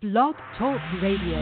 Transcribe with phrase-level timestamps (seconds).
[0.00, 1.38] Blog Talk Radio.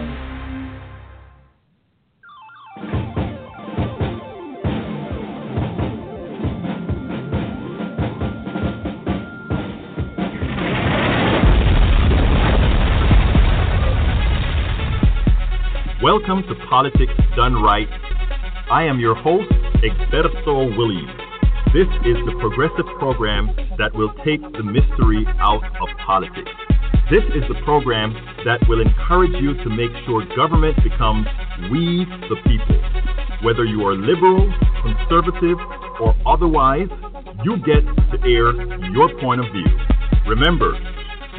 [16.02, 17.86] Welcome to Politics Done Right.
[18.70, 19.50] I am your host,
[19.84, 21.04] Egberto Willies.
[21.74, 26.65] This is the progressive program that will take the mystery out of politics.
[27.08, 28.14] This is the program
[28.44, 31.24] that will encourage you to make sure government becomes
[31.70, 32.74] we the people.
[33.46, 34.42] Whether you are liberal,
[34.82, 35.54] conservative,
[36.02, 36.88] or otherwise,
[37.44, 38.50] you get to air
[38.90, 39.70] your point of view.
[40.26, 40.74] Remember,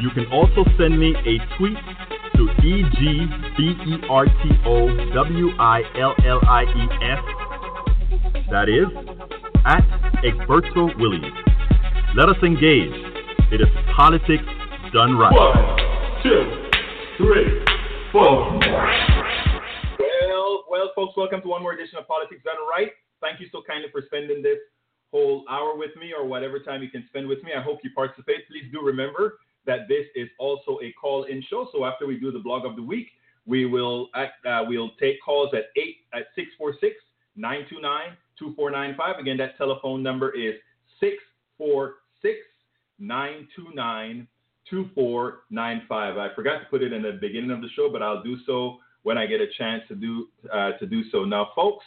[0.00, 1.76] you can also send me a tweet
[2.36, 7.20] to E G B E R T O W I L L I E S.
[8.48, 8.88] That is
[9.66, 9.84] at
[10.24, 11.30] Egberto Willies.
[12.16, 12.96] Let us engage.
[13.52, 14.48] It is politics
[14.92, 15.32] done right.
[15.32, 16.68] One, two,
[17.18, 17.64] three,
[18.10, 18.58] four.
[20.00, 22.92] Well, well, folks, welcome to one more edition of Politics Done Right.
[23.20, 24.56] Thank you so kindly for spending this
[25.10, 27.52] whole hour with me or whatever time you can spend with me.
[27.56, 28.48] I hope you participate.
[28.48, 31.68] Please do remember that this is also a call-in show.
[31.72, 33.08] So after we do the blog of the week,
[33.44, 36.28] we will act, uh, we'll take calls at eight at
[37.38, 39.20] 646-929-2495.
[39.20, 40.54] Again, that telephone number is
[44.72, 45.90] 646-929-2495.
[45.90, 48.78] I forgot to put it in the beginning of the show, but I'll do so
[49.02, 51.24] when I get a chance to do uh, to do so.
[51.24, 51.84] Now, folks,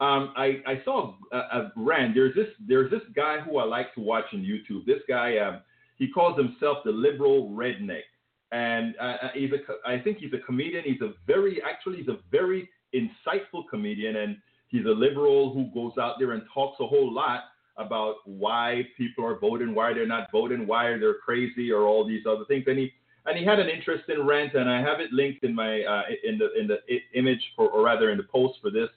[0.00, 2.14] um, I, I saw a, a rant.
[2.14, 4.84] There's this there's this guy who I like to watch on YouTube.
[4.86, 5.38] This guy.
[5.38, 5.60] Um,
[6.02, 8.02] he calls himself the liberal redneck,
[8.50, 10.82] and uh, he's a, I think he's a comedian.
[10.84, 14.36] He's a very, actually, he's a very insightful comedian, and
[14.66, 17.44] he's a liberal who goes out there and talks a whole lot
[17.76, 22.24] about why people are voting, why they're not voting, why they're crazy, or all these
[22.26, 22.64] other things.
[22.66, 22.92] And he
[23.24, 26.38] and he had an interesting rant, and I have it linked in my uh, in
[26.38, 26.78] the in the
[27.14, 28.88] image, for, or rather in the post for this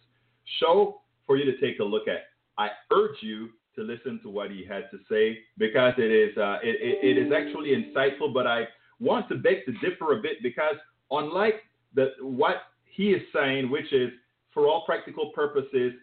[0.59, 2.25] show for you to take a look at.
[2.57, 6.57] I urge you to listen to what he had to say because it is uh,
[6.63, 8.33] it, it, it is actually insightful.
[8.33, 8.67] But I
[8.99, 10.75] want to beg to differ a bit because
[11.11, 11.61] unlike
[11.93, 14.09] the what he is saying, which is
[14.53, 15.93] for all practical purposes,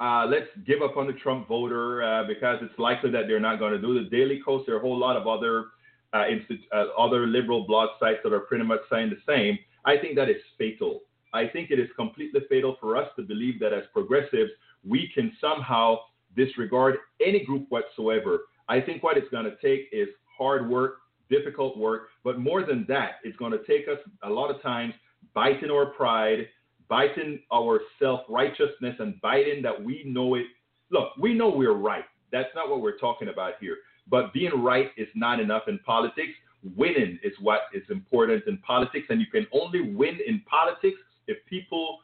[0.00, 3.58] uh, let's give up on the Trump voter uh, because it's likely that they're not
[3.58, 4.64] going to do the Daily Kos.
[4.66, 5.66] There are a whole lot of other
[6.12, 9.58] uh, institu- uh, other liberal blog sites that are pretty much saying the same.
[9.84, 11.00] I think that is fatal.
[11.32, 14.50] I think it is completely fatal for us to believe that as progressives
[14.84, 15.98] we can somehow
[16.36, 18.40] disregard any group whatsoever.
[18.68, 20.98] I think what it's going to take is hard work,
[21.30, 24.94] difficult work, but more than that, it's going to take us a lot of times
[25.34, 26.48] biting our pride,
[26.88, 30.46] biting our self righteousness, and biting that we know it.
[30.90, 32.04] Look, we know we're right.
[32.32, 33.78] That's not what we're talking about here.
[34.08, 36.32] But being right is not enough in politics.
[36.76, 39.06] Winning is what is important in politics.
[39.10, 41.98] And you can only win in politics if people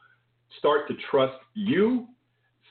[0.59, 2.07] start to trust you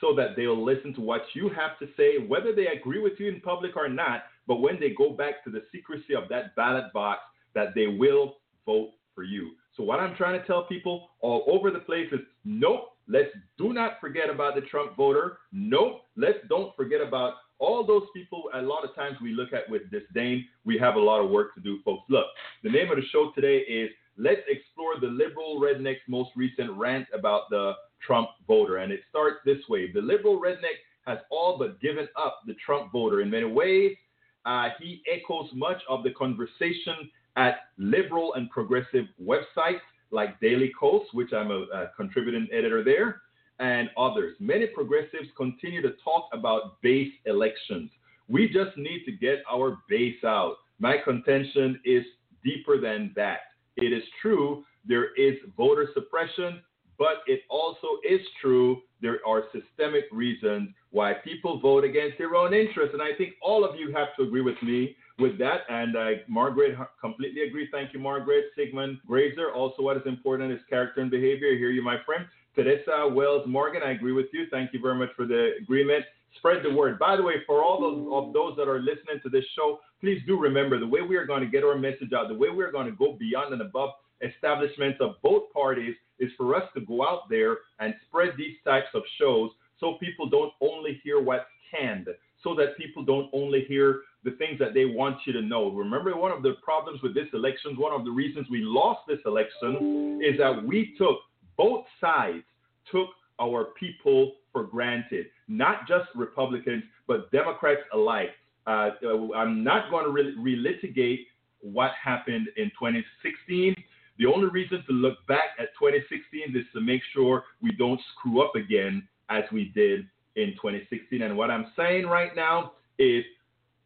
[0.00, 3.28] so that they'll listen to what you have to say, whether they agree with you
[3.28, 4.24] in public or not.
[4.46, 7.20] But when they go back to the secrecy of that ballot box,
[7.54, 9.52] that they will vote for you.
[9.76, 13.72] So what I'm trying to tell people all over the place is nope, let's do
[13.72, 15.38] not forget about the Trump voter.
[15.52, 19.68] Nope, let's don't forget about all those people a lot of times we look at
[19.70, 20.44] with disdain.
[20.64, 22.02] We have a lot of work to do, folks.
[22.08, 22.26] Look,
[22.62, 23.88] the name of the show today is
[24.18, 27.72] Let's Explore the Liberal Redneck's most recent rant about the
[28.04, 28.78] Trump voter.
[28.78, 32.92] And it starts this way The liberal redneck has all but given up the Trump
[32.92, 33.20] voter.
[33.20, 33.96] In many ways,
[34.44, 41.02] uh, he echoes much of the conversation at liberal and progressive websites like Daily Kos,
[41.12, 43.22] which I'm a, a contributing editor there,
[43.58, 44.34] and others.
[44.40, 47.90] Many progressives continue to talk about base elections.
[48.28, 50.56] We just need to get our base out.
[50.78, 52.04] My contention is
[52.44, 53.40] deeper than that.
[53.76, 56.60] It is true there is voter suppression,
[57.02, 62.54] but it also is true there are systemic reasons why people vote against their own
[62.54, 62.92] interests.
[62.92, 65.62] And I think all of you have to agree with me with that.
[65.68, 67.68] And I, Margaret completely agree.
[67.72, 68.44] Thank you, Margaret.
[68.56, 69.50] Sigmund Grazer.
[69.50, 71.56] Also, what is important is character and behavior.
[71.58, 72.24] Hear you, my friend.
[72.54, 74.46] Teresa Wells Morgan, I agree with you.
[74.52, 76.04] Thank you very much for the agreement.
[76.36, 77.00] Spread the word.
[77.00, 77.82] By the way, for all
[78.16, 81.26] of those that are listening to this show, please do remember the way we are
[81.26, 83.60] going to get our message out, the way we are going to go beyond and
[83.60, 83.90] above
[84.22, 88.88] establishments of both parties is for us to go out there and spread these types
[88.94, 92.08] of shows so people don't only hear what's canned,
[92.42, 95.70] so that people don't only hear the things that they want you to know.
[95.70, 99.18] Remember, one of the problems with this election, one of the reasons we lost this
[99.26, 101.18] election is that we took,
[101.56, 102.44] both sides
[102.90, 103.08] took
[103.40, 108.30] our people for granted, not just Republicans, but Democrats alike.
[108.66, 108.90] Uh,
[109.34, 111.26] I'm not going to re- relitigate
[111.60, 113.74] what happened in 2016
[114.18, 118.42] The only reason to look back at 2016 is to make sure we don't screw
[118.42, 120.06] up again as we did
[120.36, 121.22] in 2016.
[121.22, 123.24] And what I'm saying right now is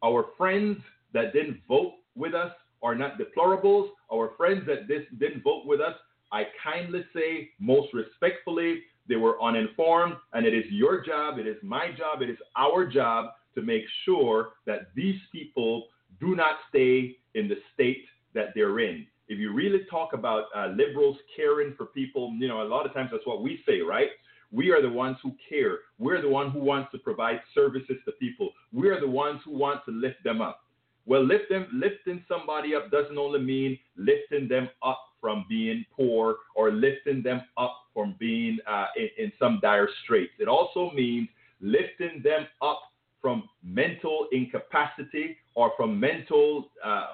[0.03, 0.77] our friends
[1.13, 2.51] that didn't vote with us
[2.83, 3.89] are not deplorables.
[4.13, 5.95] Our friends that this didn't vote with us,
[6.31, 11.55] I kindly say most respectfully, they were uninformed, and it is your job, it is
[11.63, 15.87] my job, it is our job to make sure that these people
[16.19, 18.03] do not stay in the state
[18.33, 19.07] that they're in.
[19.27, 22.93] If you really talk about uh, liberals caring for people, you know, a lot of
[22.93, 24.09] times that's what we say, right?
[24.51, 25.79] We are the ones who care.
[25.99, 28.51] We're the one who wants to provide services to people.
[28.71, 30.61] We are the ones who want to lift them up.
[31.05, 36.37] Well, lift them, lifting somebody up doesn't only mean lifting them up from being poor
[36.55, 40.33] or lifting them up from being uh, in, in some dire straits.
[40.39, 41.27] It also means
[41.61, 42.81] lifting them up
[43.21, 47.07] from mental incapacity or from mental uh,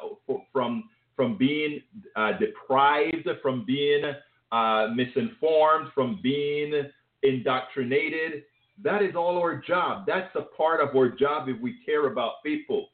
[0.52, 1.82] from from being
[2.16, 4.04] uh, deprived, from being
[4.52, 6.84] uh, misinformed, from being
[7.24, 8.44] indoctrinated.
[8.84, 10.06] That is all our job.
[10.08, 12.88] That's a part of our job if we care about people.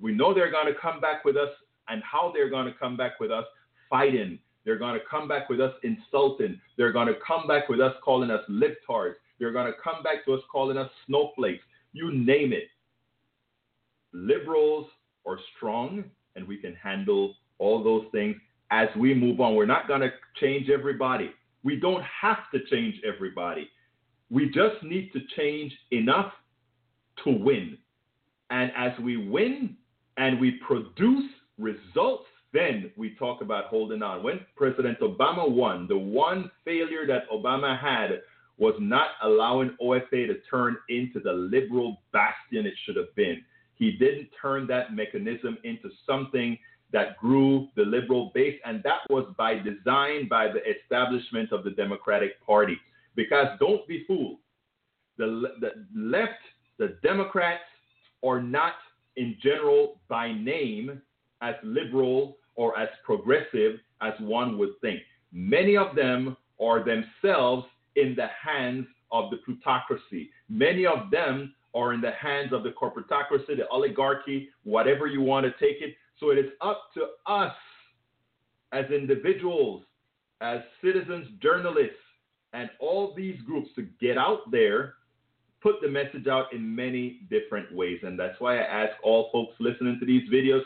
[0.00, 1.50] We know they're going to come back with us
[1.88, 3.44] and how they're going to come back with us
[3.88, 4.38] fighting.
[4.64, 6.60] They're going to come back with us insulting.
[6.76, 9.14] They're going to come back with us calling us libtards.
[9.38, 11.64] They're going to come back to us calling us snowflakes.
[11.92, 12.68] You name it.
[14.12, 14.86] Liberals
[15.26, 16.04] are strong
[16.36, 18.36] and we can handle all those things
[18.70, 19.54] as we move on.
[19.54, 20.10] We're not going to
[20.40, 21.30] change everybody.
[21.62, 23.68] We don't have to change everybody.
[24.30, 26.32] We just need to change enough
[27.24, 27.78] to win.
[28.50, 29.76] And as we win,
[30.16, 34.22] and we produce results, then we talk about holding on.
[34.22, 38.20] When President Obama won, the one failure that Obama had
[38.58, 43.42] was not allowing OFA to turn into the liberal bastion it should have been.
[43.74, 46.58] He didn't turn that mechanism into something
[46.92, 51.70] that grew the liberal base, and that was by design by the establishment of the
[51.70, 52.76] Democratic Party.
[53.14, 54.38] Because don't be fooled,
[55.18, 56.40] the, the left,
[56.78, 57.62] the Democrats,
[58.24, 58.74] are not
[59.16, 61.02] in general by name
[61.42, 65.00] as liberal or as progressive as one would think.
[65.32, 67.66] Many of them are themselves
[67.96, 70.30] in the hands of the plutocracy.
[70.48, 75.44] Many of them are in the hands of the corporatocracy, the oligarchy, whatever you want
[75.46, 75.94] to take it.
[76.22, 77.52] So it is up to us
[78.70, 79.82] as individuals,
[80.40, 81.96] as citizens, journalists,
[82.52, 84.94] and all these groups to get out there
[85.60, 87.98] put the message out in many different ways.
[88.04, 90.62] And that's why I ask all folks listening to these videos,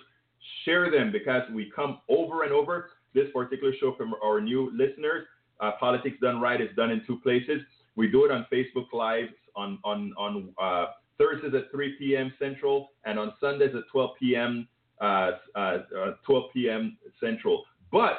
[0.65, 2.91] share them because we come over and over.
[3.15, 5.25] This particular show from our new listeners,
[5.61, 7.63] uh, Politics Done Right, is done in two places.
[7.95, 12.33] We do it on Facebook Live on, on, on uh, Thursdays at 3 p.m.
[12.39, 14.69] Central and on Sundays at 12 p.m.
[15.01, 15.79] Uh, uh,
[16.25, 16.97] 12 p.m.
[17.21, 17.65] Central.
[17.93, 18.19] But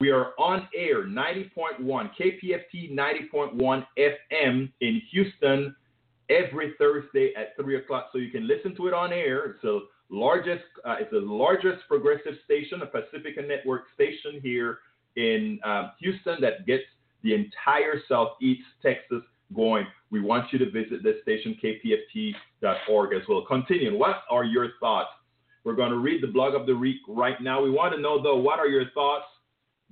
[0.00, 5.74] we are on air 90.1 KPFT 90.1 FM in Houston,
[6.28, 9.46] every Thursday at three o'clock, so you can listen to it on air.
[9.46, 14.80] It's the largest, uh, it's the largest progressive station, a Pacifica Network station here
[15.16, 16.84] in um, Houston that gets
[17.22, 19.22] the entire Southeast Texas
[19.54, 19.86] going.
[20.10, 23.44] We want you to visit this station, kpft.org, as well.
[23.46, 25.10] Continuing, what are your thoughts?
[25.64, 27.62] We're going to read the blog of the week right now.
[27.62, 29.26] We want to know though, what are your thoughts?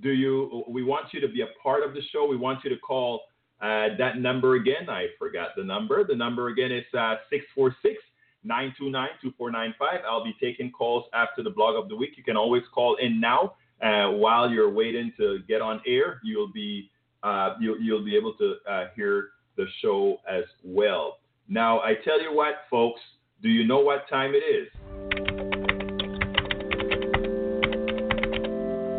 [0.01, 0.63] Do you?
[0.67, 2.27] We want you to be a part of the show.
[2.27, 3.21] We want you to call
[3.61, 6.03] uh, that number again, I forgot the number.
[6.03, 7.97] The number again is uh, 646
[8.43, 10.01] 929 2495.
[10.07, 12.11] I'll be taking calls after the blog of the week.
[12.17, 16.21] You can always call in now uh, while you're waiting to get on air.
[16.23, 16.91] You'll be
[17.23, 21.17] uh, you'll, you'll be able to uh, hear the show as well.
[21.49, 23.01] Now, I tell you what, folks,
[23.41, 25.16] do you know what time it is?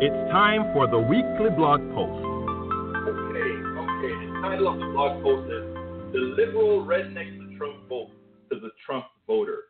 [0.01, 2.23] It's time for the weekly blog post
[3.03, 4.15] Okay, okay.
[4.15, 8.11] The title of the blog post is The Liberal Redneck to Trump Vote
[8.49, 9.63] to the Trump Voter.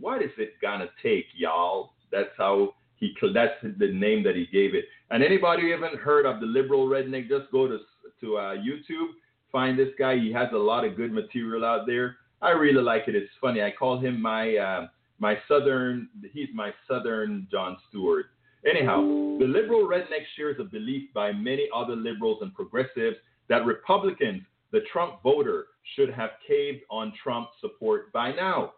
[0.00, 1.90] What is it gonna take, y'all?
[2.10, 4.86] That's how he that's the name that he gave it.
[5.10, 7.76] And anybody who haven't heard of the liberal redneck, just go to
[8.22, 9.10] to uh, YouTube,
[9.52, 10.16] find this guy.
[10.16, 12.16] He has a lot of good material out there.
[12.40, 13.14] I really like it.
[13.14, 13.60] It's funny.
[13.60, 14.86] I call him my uh,
[15.18, 16.08] my southern.
[16.32, 18.28] He's my southern Jon Stewart.
[18.68, 19.00] Anyhow,
[19.38, 23.16] the liberal redneck shares a belief by many other liberals and progressives
[23.48, 24.42] that Republicans,
[24.72, 28.72] the Trump voter, should have caved on Trump support by now.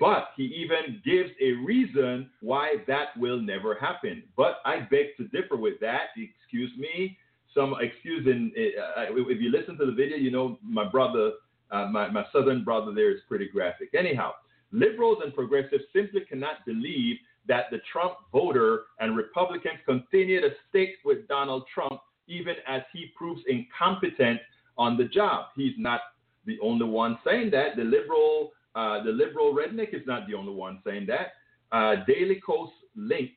[0.00, 4.22] But he even gives a reason why that will never happen.
[4.36, 6.08] But I beg to differ with that.
[6.16, 7.16] Excuse me.
[7.54, 8.50] Some excuse in
[8.98, 11.32] uh, if you listen to the video, you know my brother,
[11.70, 13.90] uh, my, my southern brother there is pretty graphic.
[13.96, 14.32] Anyhow,
[14.72, 20.90] liberals and progressives simply cannot believe that the Trump voter and Republicans continue to stick
[21.04, 24.40] with Donald Trump even as he proves incompetent
[24.78, 25.46] on the job.
[25.56, 26.00] He's not
[26.46, 27.76] the only one saying that.
[27.76, 31.34] The liberal, uh, the liberal redneck is not the only one saying that.
[31.72, 33.30] Uh, Daily Kos Link,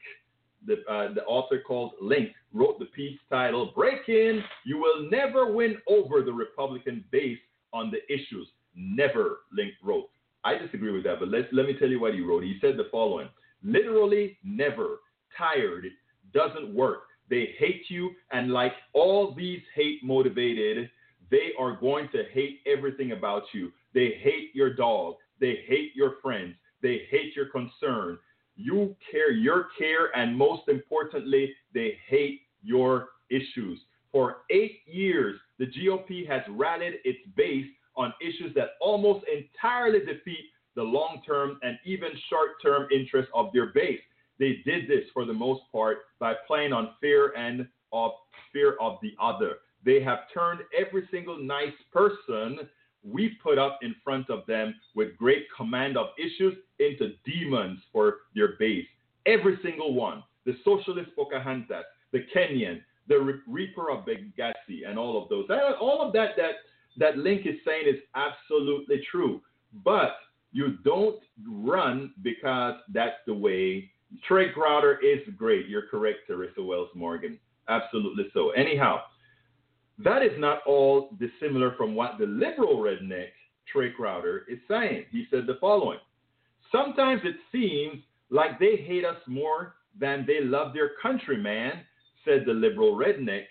[0.66, 5.52] the, uh, the author called Link, wrote the piece titled "Break In: You Will Never
[5.52, 7.40] Win Over the Republican Base
[7.74, 10.10] on the Issues." Never, Link wrote.
[10.44, 12.44] I disagree with that, but let let me tell you what he wrote.
[12.44, 13.28] He said the following:
[13.64, 15.00] Literally, never.
[15.38, 15.86] Tired
[16.34, 17.04] doesn't work.
[17.30, 20.90] They hate you, and like all these hate motivated,
[21.30, 23.72] they are going to hate everything about you.
[23.94, 25.16] They hate your dog.
[25.40, 26.56] They hate your friends.
[26.82, 28.18] They hate your concern.
[28.56, 33.80] You care your care, and most importantly, they hate your issues.
[34.12, 40.46] For eight years, the GOP has rallied its base on issues that almost entirely defeat
[40.78, 44.00] the long term and even short term interests of their base.
[44.40, 48.12] They did this for the most part by playing on fear and of
[48.54, 49.56] fear of the other.
[49.84, 52.60] They have turned every single nice person
[53.04, 58.18] we put up in front of them with great command of issues into demons for
[58.36, 58.86] their base.
[59.26, 60.24] Every single one.
[60.46, 65.48] The socialist Pocahontas, the Kenyan, the Reaper of Benghazi, and all of those.
[65.82, 66.52] All of that that
[66.98, 69.42] that Link is saying is absolutely true.
[69.84, 70.16] But
[70.58, 73.92] you don't run because that's the way.
[74.28, 75.68] Trae Crowder is great.
[75.68, 77.38] You're correct, Teresa Wells Morgan.
[77.70, 78.50] Absolutely so.
[78.50, 79.02] Anyhow,
[80.00, 83.28] that is not all dissimilar from what the liberal redneck
[83.72, 85.06] Trae Crowder is saying.
[85.12, 86.00] He said the following
[86.72, 91.82] Sometimes it seems like they hate us more than they love their countryman,
[92.26, 93.44] said the liberal redneck.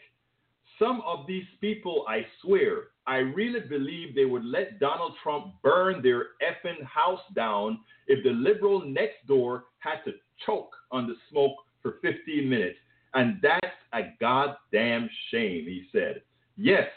[0.76, 6.02] Some of these people, I swear, I really believe they would let Donald Trump burn
[6.02, 10.12] their effing house down if the liberal next door had to
[10.44, 12.78] choke on the smoke for 15 minutes.
[13.14, 16.22] And that's a goddamn shame, he said.
[16.56, 16.88] Yes,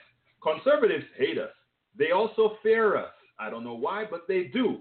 [0.41, 1.51] conservatives hate us.
[1.97, 3.13] They also fear us.
[3.39, 4.79] I don't know why, but they do.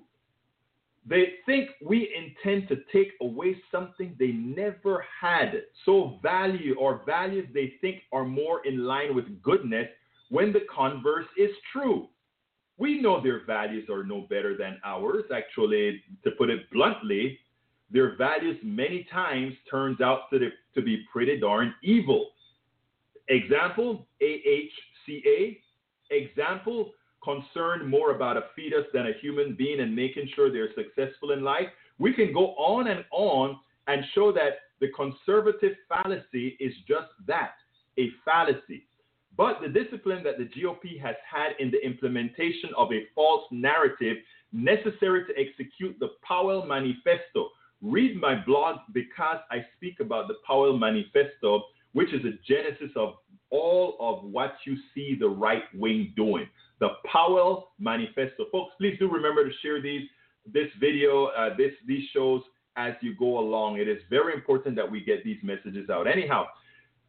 [1.06, 5.62] They think we intend to take away something they never had.
[5.84, 9.88] So value or values they think are more in line with goodness
[10.30, 12.08] when the converse is true.
[12.76, 15.24] We know their values are no better than ours.
[15.34, 17.38] Actually, to put it bluntly,
[17.90, 22.30] their values many times turns out to, the, to be pretty darn evil.
[23.28, 25.58] Example, AHCA.
[26.10, 26.92] Example,
[27.22, 31.42] concerned more about a fetus than a human being and making sure they're successful in
[31.42, 31.66] life.
[31.98, 37.54] We can go on and on and show that the conservative fallacy is just that
[37.98, 38.87] a fallacy.
[39.38, 44.16] But the discipline that the GOP has had in the implementation of a false narrative
[44.52, 47.50] necessary to execute the Powell Manifesto.
[47.80, 53.14] Read my blog because I speak about the Powell Manifesto, which is a genesis of
[53.50, 56.48] all of what you see the right wing doing.
[56.80, 58.46] The Powell Manifesto.
[58.50, 60.08] Folks, please do remember to share these
[60.52, 62.42] this video, uh, this these shows
[62.76, 63.78] as you go along.
[63.78, 66.08] It is very important that we get these messages out.
[66.08, 66.46] Anyhow,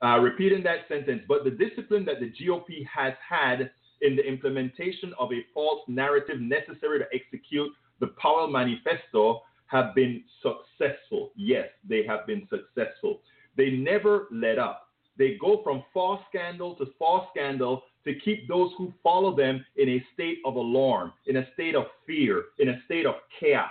[0.03, 5.13] uh, repeating that sentence, but the discipline that the GOP has had in the implementation
[5.19, 11.31] of a false narrative necessary to execute the Powell Manifesto have been successful.
[11.35, 13.19] Yes, they have been successful.
[13.57, 14.87] They never let up.
[15.17, 19.89] They go from false scandal to false scandal to keep those who follow them in
[19.89, 23.69] a state of alarm, in a state of fear, in a state of chaos.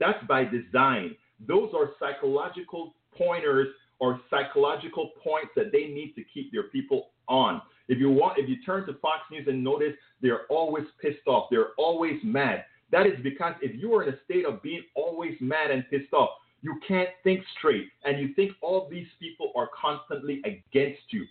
[0.00, 1.14] That's by design.
[1.46, 7.62] Those are psychological pointers or psychological points that they need to keep their people on.
[7.88, 11.48] If you want, if you turn to Fox News and notice they're always pissed off,
[11.50, 12.64] they're always mad.
[12.92, 16.12] That is because if you are in a state of being always mad and pissed
[16.12, 16.30] off,
[16.62, 21.24] you can't think straight, and you think all these people are constantly against you.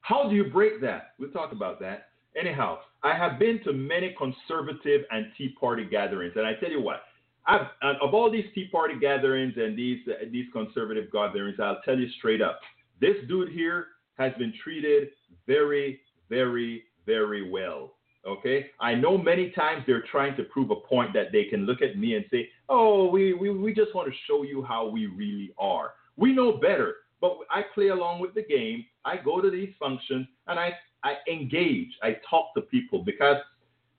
[0.00, 1.12] How do you break that?
[1.18, 2.08] We'll talk about that.
[2.38, 6.82] Anyhow, I have been to many conservative and Tea Party gatherings, and I tell you
[6.82, 7.02] what,
[7.46, 7.66] I've,
[8.00, 12.08] of all these Tea Party gatherings and these uh, these conservative gatherings, I'll tell you
[12.18, 12.60] straight up,
[13.00, 15.08] this dude here has been treated
[15.46, 17.94] very, very, very well.
[18.26, 21.82] Okay, I know many times they're trying to prove a point that they can look
[21.82, 25.06] at me and say, "Oh, we we, we just want to show you how we
[25.06, 28.86] really are." We know better, but I play along with the game.
[29.04, 30.72] I go to these functions and I
[31.02, 31.90] I engage.
[32.02, 33.36] I talk to people because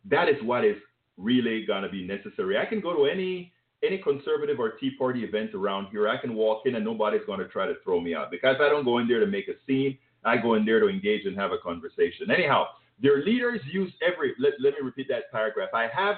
[0.10, 0.78] that is what is
[1.18, 2.58] really gonna be necessary.
[2.58, 3.54] I can go to any
[3.84, 6.08] any conservative or Tea Party event around here.
[6.08, 8.86] I can walk in and nobody's gonna try to throw me out because I don't
[8.86, 9.98] go in there to make a scene.
[10.24, 12.32] I go in there to engage and have a conversation.
[12.32, 12.66] Anyhow,
[13.02, 14.34] their leaders use every.
[14.40, 15.70] Let, let me repeat that paragraph.
[15.74, 16.16] I have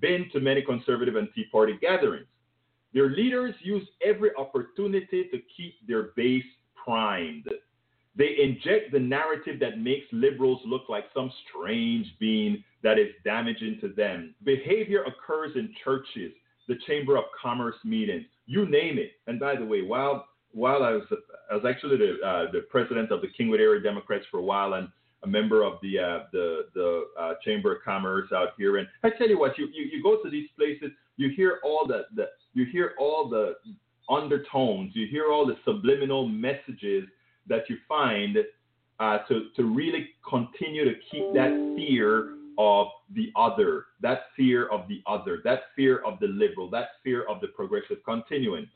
[0.00, 2.26] been to many conservative and Tea Party gatherings.
[2.94, 7.48] Their leaders use every opportunity to keep their base primed.
[8.18, 13.78] They inject the narrative that makes liberals look like some strange being that is damaging
[13.80, 14.34] to them.
[14.44, 16.32] Behavior occurs in churches,
[16.66, 19.12] the Chamber of Commerce meetings, you name it.
[19.28, 21.04] And by the way, while while I was
[21.50, 24.74] I was actually the uh, the president of the Kingwood Area Democrats for a while
[24.74, 24.88] and
[25.22, 28.78] a member of the uh, the the uh, Chamber of Commerce out here.
[28.78, 31.86] And I tell you what, you, you you go to these places, you hear all
[31.86, 33.54] the, the you hear all the
[34.08, 37.04] undertones, you hear all the subliminal messages
[37.48, 38.38] that you find
[39.00, 44.88] uh, to to really continue to keep that fear of the other, that fear of
[44.88, 48.68] the other, that fear of the liberal, that fear of the progressive continuing.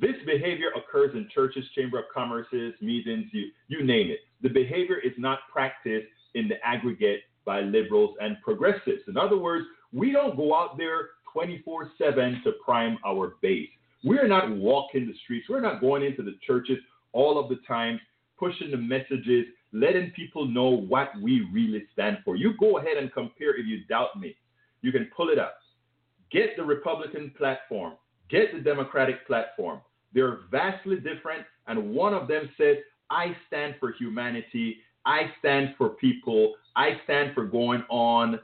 [0.00, 4.20] This behavior occurs in churches, chamber of commerces, meetings, you, you name it.
[4.42, 9.02] The behavior is not practiced in the aggregate by liberals and progressives.
[9.06, 13.68] In other words, we don't go out there 24 7 to prime our base.
[14.02, 15.46] We're not walking the streets.
[15.48, 16.78] We're not going into the churches
[17.12, 18.00] all of the time,
[18.38, 22.36] pushing the messages, letting people know what we really stand for.
[22.36, 24.36] You go ahead and compare if you doubt me.
[24.82, 25.56] You can pull it up.
[26.30, 27.94] Get the Republican platform,
[28.28, 29.80] get the Democratic platform.
[30.12, 32.76] They're vastly different, and one of them says,
[33.10, 38.40] I stand for humanity, I stand for people, I stand for going on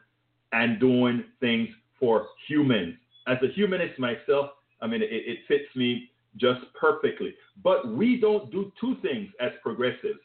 [0.52, 1.68] and doing things
[1.98, 2.96] for humans.
[3.26, 7.34] As a humanist myself, I mean, it, it fits me just perfectly.
[7.62, 10.20] But we don't do two things as progressives.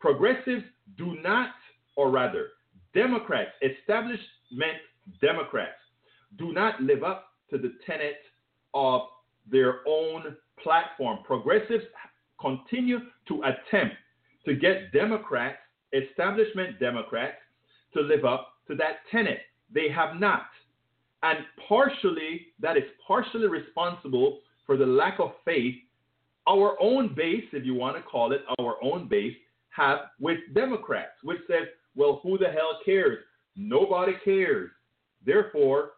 [0.00, 0.64] Progressives
[0.96, 1.50] do not,
[1.96, 2.48] or rather,
[2.94, 4.78] Democrats, establishment
[5.20, 5.78] Democrats,
[6.38, 8.18] do not live up to the tenet
[8.74, 9.02] of
[9.50, 11.18] their own platform.
[11.24, 11.84] Progressives
[12.40, 13.96] continue to attempt
[14.44, 15.58] to get Democrats,
[15.92, 17.36] establishment Democrats,
[17.94, 19.40] to live up to that tenet.
[19.72, 20.46] They have not.
[21.22, 21.38] And
[21.68, 25.76] partially, that is partially responsible for the lack of faith
[26.48, 29.34] our own base, if you want to call it our own base,
[29.70, 33.18] have with Democrats, which says, well, who the hell cares?
[33.56, 34.70] Nobody cares.
[35.24, 35.92] Therefore,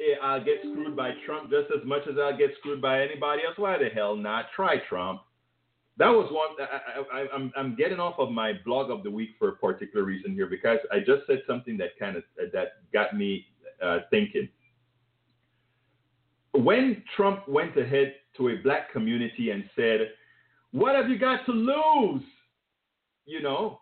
[0.00, 3.42] eh, I'll get screwed by Trump just as much as I'll get screwed by anybody
[3.46, 3.58] else.
[3.58, 4.46] Why the hell not?
[4.54, 5.20] Try Trump.
[5.98, 6.68] That was one.
[7.12, 10.04] I, am I'm, I'm getting off of my blog of the week for a particular
[10.04, 13.46] reason here because I just said something that kind of that got me
[13.82, 14.48] uh, thinking.
[16.56, 20.12] When Trump went ahead to a black community and said,
[20.72, 22.22] "What have you got to lose?"
[23.26, 23.80] you know,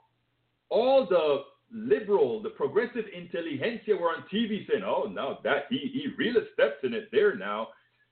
[0.70, 6.08] all the liberal, the progressive intelligentsia were on TV saying, "Oh no, that he he
[6.16, 7.68] really steps in it there now."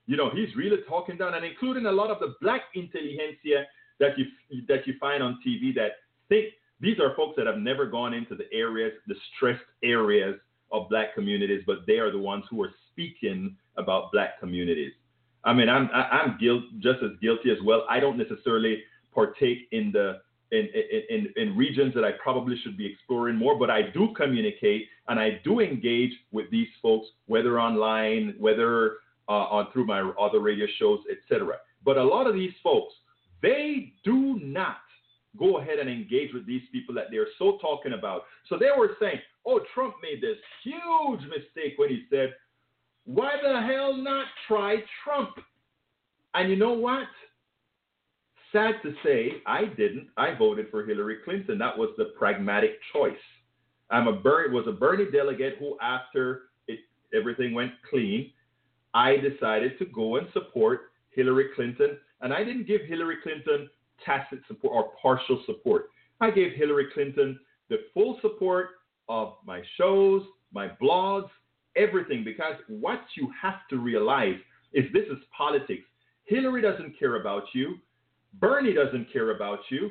[0.06, 3.66] You know, he's really talking down, and including a lot of the black intelligentsia
[3.98, 4.26] that you
[4.68, 5.92] that you find on TV that
[6.28, 10.38] think these are folks that have never gone into the areas, the stressed areas
[10.72, 14.92] of black communities, but they are the ones who are speaking about black communities.
[15.44, 17.84] I mean, I'm I'm guilt, just as guilty as well.
[17.88, 18.82] I don't necessarily
[19.14, 20.20] partake in the
[20.52, 20.68] in,
[21.08, 25.18] in, in regions that I probably should be exploring more, but I do communicate and
[25.18, 30.66] I do engage with these folks, whether online, whether uh, on through my other radio
[30.78, 31.54] shows, etc.
[31.84, 32.92] But a lot of these folks,
[33.40, 34.76] they do not
[35.38, 38.24] go ahead and engage with these people that they're so talking about.
[38.48, 42.34] So they were saying, oh, Trump made this huge mistake when he said,
[43.04, 45.30] why the hell not try Trump?
[46.34, 47.08] And you know what?
[48.52, 50.08] Sad to say, I didn't.
[50.16, 51.58] I voted for Hillary Clinton.
[51.58, 53.14] That was the pragmatic choice.
[53.90, 56.80] I'm a Bernie, was a Bernie delegate who, after it,
[57.14, 58.30] everything went clean,
[58.94, 61.98] I decided to go and support Hillary Clinton.
[62.20, 63.68] And I didn't give Hillary Clinton
[64.04, 65.90] tacit support or partial support.
[66.20, 67.38] I gave Hillary Clinton
[67.68, 68.70] the full support
[69.08, 71.30] of my shows, my blogs,
[71.76, 74.36] everything, because what you have to realize
[74.72, 75.84] is this is politics.
[76.24, 77.76] Hillary doesn't care about you.
[78.34, 79.90] Bernie doesn't care about you.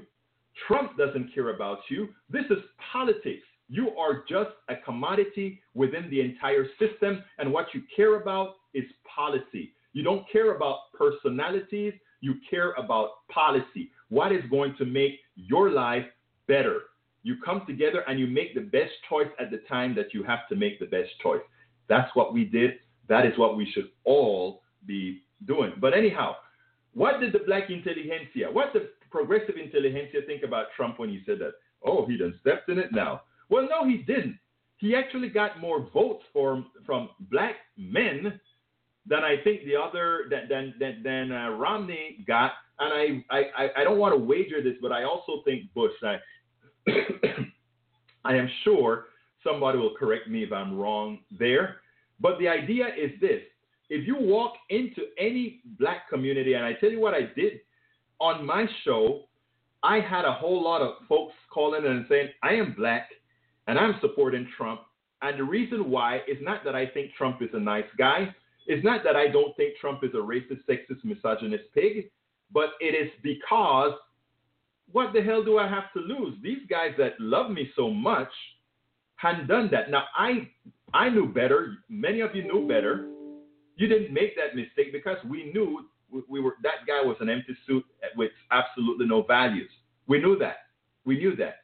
[0.67, 2.09] Trump doesn't care about you.
[2.29, 2.57] This is
[2.91, 3.43] politics.
[3.69, 8.83] You are just a commodity within the entire system, and what you care about is
[9.15, 9.73] policy.
[9.93, 13.91] You don't care about personalities, you care about policy.
[14.09, 16.05] What is going to make your life
[16.47, 16.81] better?
[17.23, 20.47] You come together and you make the best choice at the time that you have
[20.49, 21.41] to make the best choice.
[21.91, 22.75] That's what we did.
[23.09, 25.73] That is what we should all be doing.
[25.81, 26.37] But anyhow,
[26.93, 31.39] what did the black intelligentsia, what the progressive intelligentsia think about Trump when he said
[31.39, 31.51] that?
[31.85, 33.23] Oh, he done stepped in it now.
[33.49, 34.39] Well, no, he didn't.
[34.77, 38.39] He actually got more votes for, from black men
[39.05, 42.53] than I think the other than than than, than uh, Romney got.
[42.79, 45.91] And I, I I don't want to wager this, but I also think Bush.
[46.03, 46.19] I
[48.23, 49.07] I am sure
[49.43, 51.80] somebody will correct me if I'm wrong there.
[52.21, 53.41] But the idea is this:
[53.89, 57.59] If you walk into any black community, and I tell you what I did
[58.19, 59.23] on my show,
[59.83, 63.09] I had a whole lot of folks calling and saying, I am black
[63.67, 64.81] and I'm supporting Trump.
[65.23, 68.33] And the reason why is not that I think Trump is a nice guy.
[68.67, 72.11] It's not that I don't think Trump is a racist, sexist, misogynist pig,
[72.51, 73.93] but it is because
[74.91, 76.35] what the hell do I have to lose?
[76.43, 78.31] These guys that love me so much
[79.21, 79.91] hadn't done that.
[79.91, 80.49] Now I
[80.93, 81.77] I knew better.
[81.89, 83.07] Many of you knew better.
[83.75, 85.85] You didn't make that mistake because we knew
[86.29, 89.69] we were that guy was an empty suit with absolutely no values.
[90.07, 90.57] We knew that.
[91.05, 91.55] We knew that.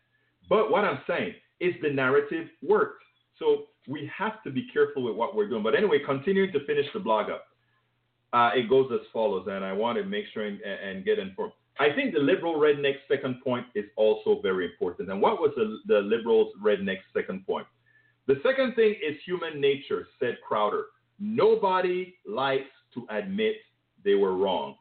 [0.50, 3.04] But what I'm saying is the narrative worked.
[3.39, 5.63] So we have to be careful with what we're doing.
[5.63, 7.46] But anyway, continuing to finish the blog up,
[8.34, 11.54] uh, it goes as follows, and I want to make sure and, and, get informed.
[11.80, 15.12] I think the liberal redneck second point is also very important.
[15.12, 17.68] And what was the, the liberals' redneck second point?
[18.28, 20.86] The second thing is human nature, said Crowder.
[21.20, 23.56] Nobody likes to admit
[24.04, 24.76] they were wrong.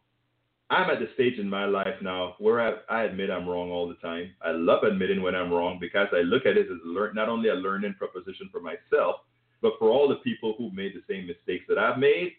[0.68, 3.88] I'm at the stage in my life now where I, I, admit I'm wrong all
[3.88, 4.32] the time.
[4.42, 6.78] I love admitting when I'm wrong because I look at it as
[7.14, 9.16] not only a learning proposition for myself,
[9.62, 12.32] but for all the people who made the same mistakes that I've made.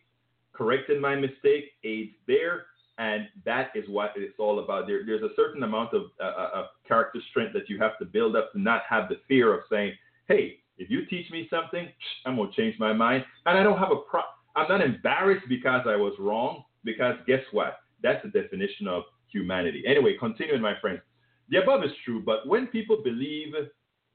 [0.54, 2.66] Correcting my mistake aids there,
[2.98, 4.88] and that is what it's all about.
[4.88, 8.36] There, there's a certain amount of, uh, of character strength that you have to build
[8.36, 9.94] up to not have the fear of saying,
[10.28, 11.88] "Hey, if you teach me something,
[12.26, 14.22] I'm gonna change my mind," and I don't have a pro.
[14.56, 16.64] I'm not embarrassed because I was wrong.
[16.84, 17.80] Because guess what?
[18.02, 19.84] That's the definition of humanity.
[19.86, 21.02] Anyway, continuing, my friends.
[21.50, 23.54] The above is true, but when people believe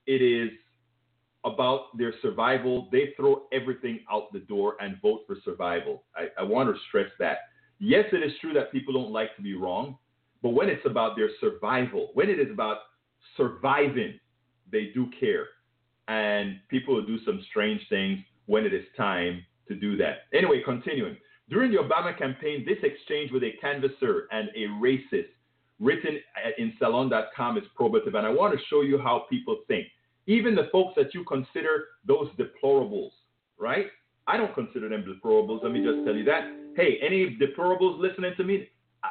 [0.07, 0.51] it is
[1.45, 6.05] about their survival, they throw everything out the door and vote for survival.
[6.17, 7.39] I, I want to stress that.
[7.85, 9.99] Yes, it is true that people don't like to be wrong,
[10.41, 12.77] but when it's about their survival, when it is about
[13.37, 14.21] surviving,
[14.71, 15.47] they do care.
[16.07, 20.29] And people will do some strange things when it is time to do that.
[20.33, 21.17] Anyway, continuing.
[21.51, 25.31] During the Obama campaign, this exchange with a canvasser and a racist
[25.81, 28.15] written uh, in salon.com is probative.
[28.15, 29.89] And I want to show you how people think.
[30.29, 33.11] Even the folks that you consider those deplorables,
[33.59, 33.87] right?
[34.29, 35.65] I don't consider them deplorables.
[35.65, 36.62] Let me just tell you that.
[36.75, 38.69] Hey, any deplorables listening to me?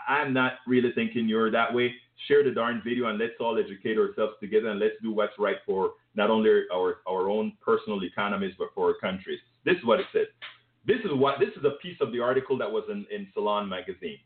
[0.07, 1.93] I'm not really thinking you're that way.
[2.27, 5.57] Share the darn video and let's all educate ourselves together and let's do what's right
[5.65, 9.39] for not only our, our own personal economies, but for our countries.
[9.63, 10.27] This is what it says.
[10.87, 13.69] This is what this is a piece of the article that was in, in Salon
[13.69, 14.17] magazine.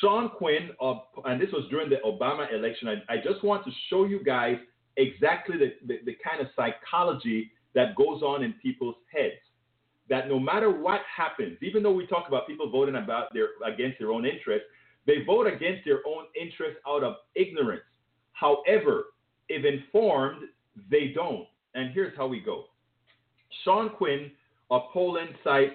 [0.00, 2.88] Sean Quinn, of, and this was during the Obama election.
[2.88, 4.56] I, I just want to show you guys
[4.96, 9.34] exactly the, the, the kind of psychology that goes on in people's heads.
[10.08, 13.98] That no matter what happens, even though we talk about people voting about their against
[13.98, 14.66] their own interests,
[15.06, 17.82] they vote against their own interests out of ignorance.
[18.32, 19.04] However,
[19.48, 20.44] if informed,
[20.90, 21.46] they don't.
[21.74, 22.64] And here's how we go.
[23.64, 24.30] Sean Quinn
[24.70, 25.72] of Poland site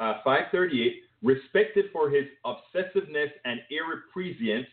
[0.00, 4.66] uh, 538, respected for his obsessiveness and irrepresence,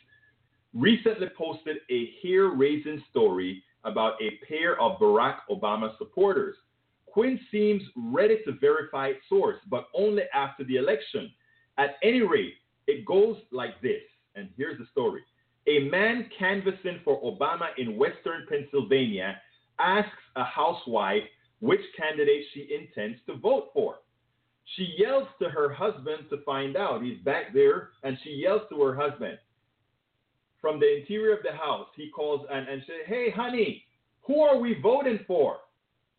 [0.73, 6.55] recently posted a hair-raising story about a pair of Barack Obama supporters.
[7.11, 11.31] Quinn seems ready to verify its source, but only after the election.
[11.77, 12.53] At any rate,
[12.87, 14.01] it goes like this,
[14.35, 15.21] and here's the story.
[15.67, 19.39] A man canvassing for Obama in western Pennsylvania
[19.79, 21.23] asks a housewife
[21.59, 23.99] which candidate she intends to vote for.
[24.75, 27.03] She yells to her husband to find out.
[27.03, 29.37] He's back there, and she yells to her husband.
[30.61, 33.83] From the interior of the house, he calls and, and says, Hey, honey,
[34.21, 35.57] who are we voting for?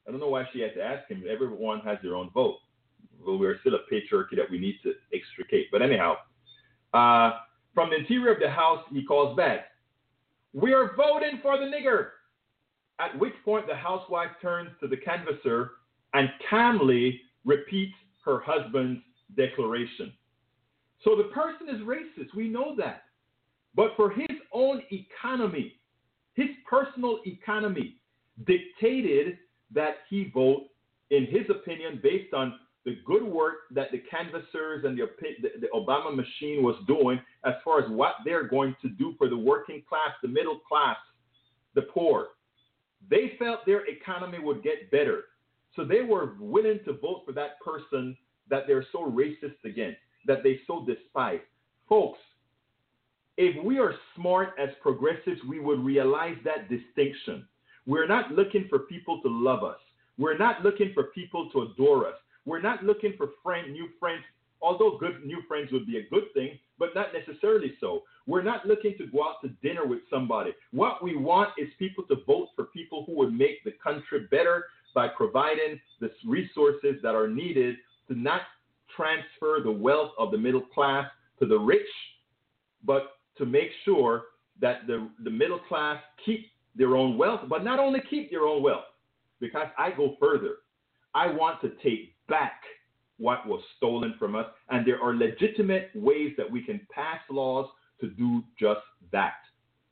[0.07, 1.25] I don't know why she had to ask him.
[1.31, 2.57] Everyone has their own vote.
[3.25, 5.69] Well, we're still a patriarchy that we need to extricate.
[5.71, 6.17] But anyhow,
[6.93, 7.39] uh,
[7.75, 9.67] from the interior of the house, he calls back,
[10.53, 12.09] We are voting for the nigger.
[12.99, 15.71] At which point the housewife turns to the canvasser
[16.15, 19.03] and calmly repeats her husband's
[19.37, 20.13] declaration.
[21.05, 22.35] So the person is racist.
[22.37, 23.05] We know that.
[23.75, 25.75] But for his own economy,
[26.35, 27.97] his personal economy
[28.47, 29.39] dictated
[29.75, 30.69] that he vote,
[31.11, 35.07] in his opinion, based on the good work that the canvassers and the,
[35.61, 39.37] the, Obama machine was doing as far as what they're going to do for the
[39.37, 40.97] working class, the middle class,
[41.75, 42.29] the poor.
[43.09, 45.25] They felt their economy would get better.
[45.77, 48.17] So they were willing to vote for that person
[48.51, 51.41] that they're so racist against, that they so despise.
[51.89, 52.19] Folks,
[53.37, 57.47] if we are smart as progressives, we would realize that distinction.
[57.87, 59.79] We're not looking for people to love us.
[60.19, 62.15] We're not looking for people to adore us.
[62.45, 64.23] We're not looking for friend, new friends,
[64.61, 68.03] although good new friends would be a good thing, but not necessarily so.
[68.27, 70.53] We're not looking to go out to dinner with somebody.
[70.73, 74.67] What we want is people to vote for people who would make the country better
[74.95, 77.77] by providing the resources that are needed
[78.09, 78.43] to not
[78.95, 81.07] transfer the wealth of the middle class
[81.39, 81.89] to the rich,
[82.85, 84.25] but to make sure
[84.61, 88.63] that the, the middle class keep their own wealth, but not only keep their own
[88.63, 88.85] wealth,
[89.41, 90.57] because I go further.
[91.15, 92.63] I want to take back
[93.19, 97.69] what was stolen from us, and there are legitimate ways that we can pass laws
[98.01, 98.81] to do just
[99.13, 99.35] that.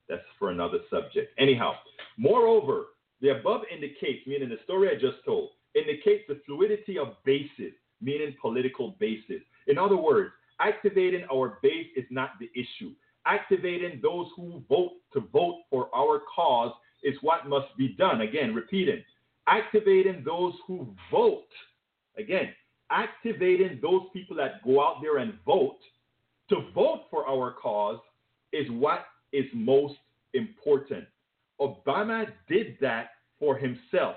[0.09, 1.33] That's for another subject.
[1.38, 1.75] Anyhow,
[2.16, 2.87] moreover,
[3.21, 8.35] the above indicates, meaning the story I just told, indicates the fluidity of bases, meaning
[8.40, 9.43] political bases.
[9.69, 12.93] In other words, activating our base is not the issue.
[13.27, 18.23] Activating those who vote to vote for our cause is what must be done.
[18.23, 19.03] Again, repeating,
[19.47, 21.49] activating those who vote.
[22.19, 22.49] Again,
[22.91, 25.79] activating those people that go out there and vote
[26.49, 27.99] to vote for our cause
[28.53, 29.95] is what is most
[30.35, 31.05] important.
[31.61, 34.17] Obama did that for himself,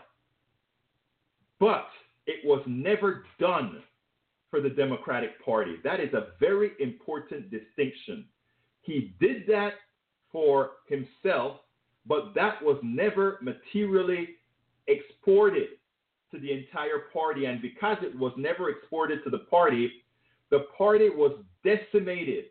[1.59, 1.87] but
[2.25, 3.83] it was never done
[4.49, 5.75] for the Democratic Party.
[5.83, 8.25] That is a very important distinction.
[8.83, 9.73] He did that
[10.31, 11.57] for himself,
[12.05, 14.35] but that was never materially
[14.87, 15.69] exported
[16.31, 17.45] to the entire party.
[17.45, 19.91] And because it was never exported to the party,
[20.51, 22.45] the party was decimated.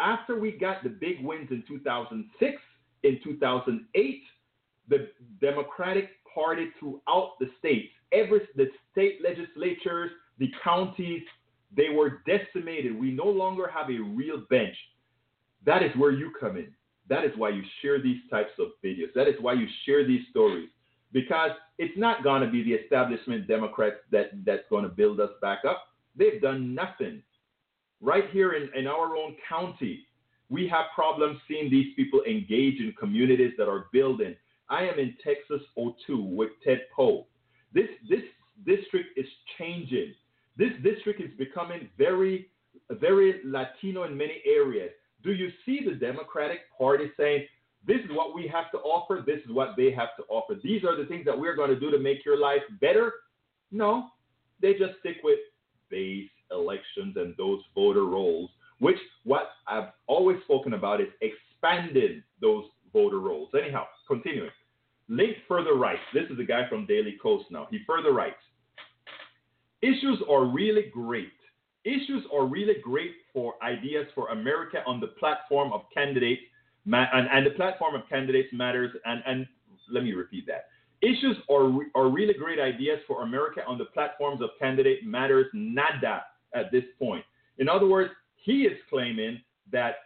[0.00, 2.56] After we got the big wins in 2006,
[3.02, 4.22] in 2008,
[4.88, 5.08] the
[5.40, 11.22] Democratic Party throughout the states, every the state legislatures, the counties,
[11.76, 12.98] they were decimated.
[12.98, 14.74] We no longer have a real bench.
[15.64, 16.72] That is where you come in.
[17.08, 19.12] That is why you share these types of videos.
[19.14, 20.68] That is why you share these stories.
[21.12, 25.30] Because it's not going to be the establishment Democrats that, that's going to build us
[25.40, 25.88] back up.
[26.16, 27.22] They've done nothing.
[28.00, 30.06] Right here in, in our own county,
[30.48, 34.34] we have problems seeing these people engage in communities that are building.
[34.68, 35.66] I am in Texas
[36.06, 37.26] 02 with Ted Poe.
[37.74, 38.22] This, this
[38.66, 39.26] district is
[39.58, 40.14] changing.
[40.56, 42.48] This district is becoming very,
[42.90, 44.90] very Latino in many areas.
[45.22, 47.46] Do you see the Democratic Party saying,
[47.86, 50.54] this is what we have to offer, this is what they have to offer?
[50.62, 53.12] These are the things that we're going to do to make your life better?
[53.70, 54.08] No,
[54.60, 55.38] they just stick with
[55.90, 62.64] base elections and those voter rolls, which what I've always spoken about is expanding those
[62.92, 63.48] voter rolls.
[63.60, 64.50] Anyhow, continuing.
[65.08, 67.66] Link further writes, this is the guy from Daily Kos now.
[67.70, 68.36] He further writes,
[69.82, 71.32] issues are really great
[71.84, 76.42] Issues are really great for ideas for America on the platform of candidates,
[76.86, 78.94] and, and the platform of candidates matters.
[79.04, 79.46] And, and
[79.90, 80.66] let me repeat that.
[81.00, 86.22] Issues are, are really great ideas for America on the platforms of candidate matters nada
[86.54, 87.24] at this point.
[87.58, 89.40] In other words, he is claiming
[89.72, 89.96] that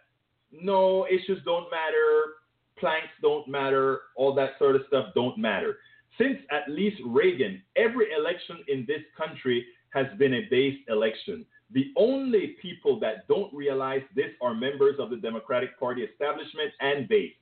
[0.51, 2.35] no, issues don't matter,
[2.79, 5.77] planks don't matter, all that sort of stuff don't matter.
[6.17, 11.45] Since at least Reagan, every election in this country has been a base election.
[11.73, 17.07] The only people that don't realize this are members of the Democratic Party establishment and
[17.09, 17.33] base.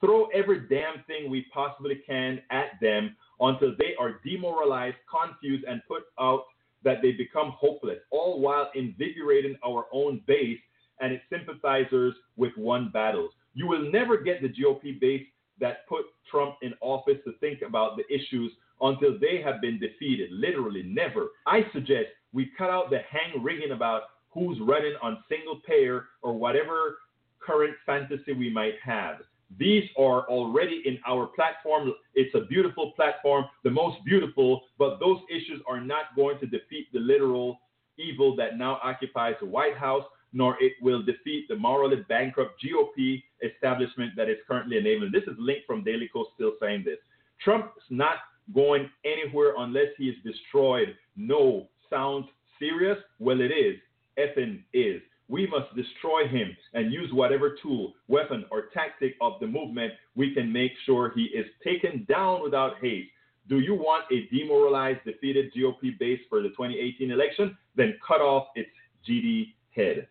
[0.00, 5.82] Throw every damn thing we possibly can at them until they are demoralized, confused, and
[5.88, 6.44] put out
[6.82, 10.58] that they become hopeless, all while invigorating our own base
[11.00, 13.30] and its sympathizers with one battle.
[13.54, 15.26] You will never get the GOP base
[15.60, 20.30] that put Trump in office to think about the issues until they have been defeated.
[20.32, 21.28] Literally, never.
[21.46, 26.34] I suggest we cut out the hang rigging about who's running on single payer or
[26.34, 26.98] whatever
[27.40, 29.18] current fantasy we might have.
[29.56, 31.92] These are already in our platform.
[32.14, 36.88] It's a beautiful platform, the most beautiful, but those issues are not going to defeat
[36.92, 37.60] the literal
[37.96, 43.22] evil that now occupies the White House, nor it will defeat the morally bankrupt GOP
[43.44, 45.12] establishment that is currently enabling.
[45.12, 46.98] This is linked from Daily Kos still saying this.
[47.40, 48.16] Trump's not
[48.52, 50.96] going anywhere unless he is destroyed.
[51.16, 52.26] No, sounds
[52.58, 52.98] serious?
[53.18, 53.76] Well, it is.
[54.18, 55.00] Effing is.
[55.28, 60.34] We must destroy him and use whatever tool, weapon, or tactic of the movement we
[60.34, 63.08] can make sure he is taken down without haste.
[63.48, 67.56] Do you want a demoralized, defeated GOP base for the 2018 election?
[67.76, 68.70] Then cut off its
[69.08, 70.08] GD head.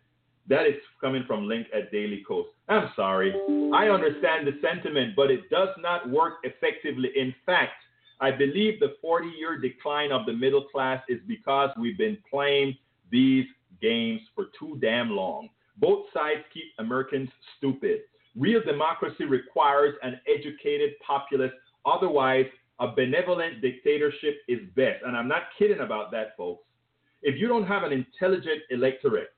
[0.48, 2.46] That is coming from Link at Daily Kos.
[2.68, 3.32] I'm sorry.
[3.74, 7.10] I understand the sentiment, but it does not work effectively.
[7.16, 7.72] In fact,
[8.20, 12.76] I believe the 40 year decline of the middle class is because we've been playing
[13.10, 13.46] these
[13.80, 15.48] games for too damn long.
[15.76, 18.00] Both sides keep Americans stupid.
[18.36, 21.52] Real democracy requires an educated populace.
[21.84, 22.46] Otherwise,
[22.80, 25.02] a benevolent dictatorship is best.
[25.04, 26.64] And I'm not kidding about that, folks.
[27.22, 29.30] If you don't have an intelligent electorate,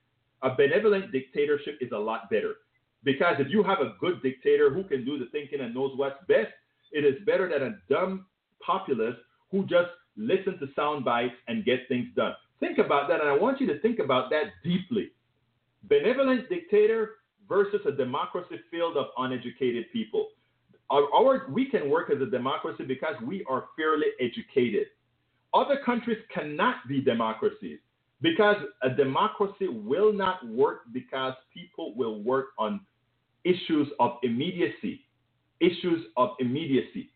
[0.42, 2.56] a benevolent dictatorship is a lot better.
[3.04, 6.18] Because if you have a good dictator who can do the thinking and knows what's
[6.26, 6.52] best,
[6.92, 8.26] it is better than a dumb
[8.64, 9.16] populace
[9.50, 12.34] who just listen to sound bites and get things done.
[12.60, 15.10] Think about that, and I want you to think about that deeply.
[15.84, 17.10] Benevolent dictator
[17.48, 20.28] versus a democracy filled of uneducated people.
[20.90, 24.86] Our, our, we can work as a democracy because we are fairly educated.
[25.52, 27.78] Other countries cannot be democracies
[28.20, 32.80] because a democracy will not work because people will work on
[33.44, 35.02] issues of immediacy.
[35.60, 37.10] Issues of immediacy.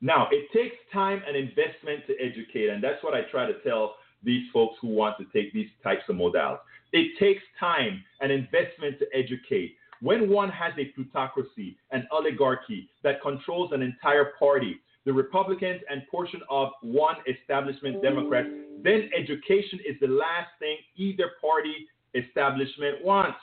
[0.00, 3.96] Now, it takes time and investment to educate, and that's what I try to tell
[4.22, 6.58] these folks who want to take these types of modalities.
[6.92, 9.76] It takes time and investment to educate.
[10.00, 16.02] When one has a plutocracy, an oligarchy that controls an entire party, the Republicans and
[16.10, 18.48] portion of one establishment Democrats,
[18.82, 23.38] then education is the last thing either party establishment wants.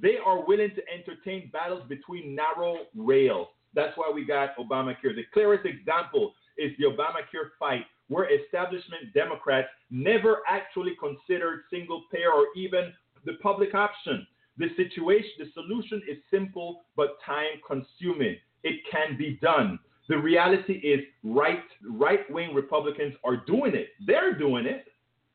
[0.00, 3.48] They are willing to entertain battles between narrow rails.
[3.74, 5.14] That's why we got Obamacare.
[5.14, 12.32] The clearest example is the Obamacare fight, where establishment Democrats never actually considered single payer
[12.32, 12.92] or even
[13.24, 14.26] the public option.
[14.58, 18.36] The situation, the solution is simple but time consuming.
[18.62, 19.78] It can be done.
[20.08, 23.90] The reality is right right wing Republicans are doing it.
[24.04, 24.86] They're doing it.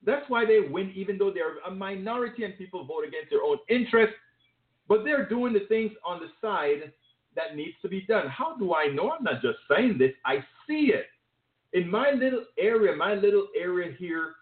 [0.06, 3.58] That's why they win, even though they're a minority and people vote against their own
[3.70, 4.16] interests.
[4.88, 6.92] But they're doing the things on the side
[7.36, 8.28] that needs to be done.
[8.28, 9.12] How do I know?
[9.12, 10.12] I'm not just saying this.
[10.26, 11.08] I see it.
[11.74, 14.36] In my little area, my little area here,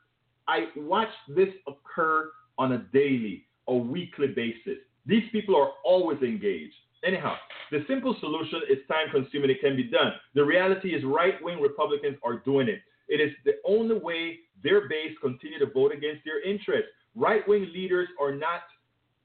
[0.47, 4.77] I watch this occur on a daily, a weekly basis.
[5.05, 6.75] These people are always engaged.
[7.05, 7.35] Anyhow,
[7.71, 9.49] the simple solution is time consuming.
[9.49, 10.13] It can be done.
[10.35, 12.79] The reality is right wing Republicans are doing it.
[13.09, 16.89] It is the only way their base continue to vote against their interests.
[17.15, 18.61] Right wing leaders are not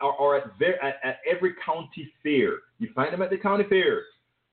[0.00, 0.44] are, are at,
[0.82, 2.52] at, at every county fair.
[2.78, 4.02] You find them at the county fair,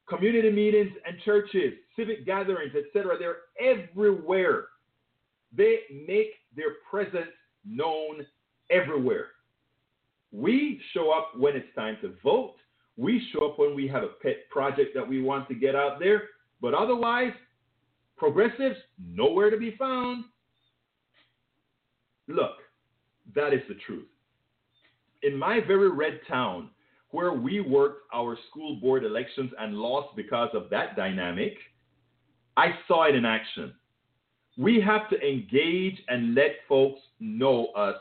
[0.07, 3.15] community meetings and churches, civic gatherings, etc.
[3.17, 4.65] They're everywhere.
[5.55, 7.31] They make their presence
[7.65, 8.25] known
[8.69, 9.27] everywhere.
[10.31, 12.55] We show up when it's time to vote.
[12.97, 15.99] We show up when we have a pet project that we want to get out
[15.99, 16.23] there.
[16.61, 17.33] But otherwise,
[18.17, 20.25] progressives, nowhere to be found.
[22.27, 22.57] Look,
[23.35, 24.07] that is the truth.
[25.25, 26.69] In my very red town,
[27.09, 31.53] where we worked our school board elections and lost because of that dynamic,
[32.57, 33.73] I saw it in action.
[34.57, 37.95] We have to engage and let folks know us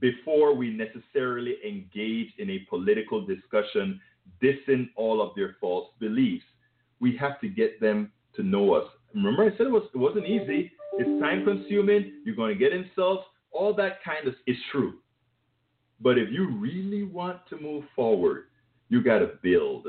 [0.00, 4.00] before we necessarily engage in a political discussion
[4.42, 6.44] dissing all of their false beliefs.
[7.00, 8.86] We have to get them to know us.
[9.14, 10.72] Remember, I said it, was, it wasn't easy.
[10.98, 12.22] It's time consuming.
[12.24, 13.24] You're going to get insults.
[13.52, 14.94] All that kind of is true.
[16.00, 18.44] But if you really want to move forward,
[18.88, 19.86] you got to build.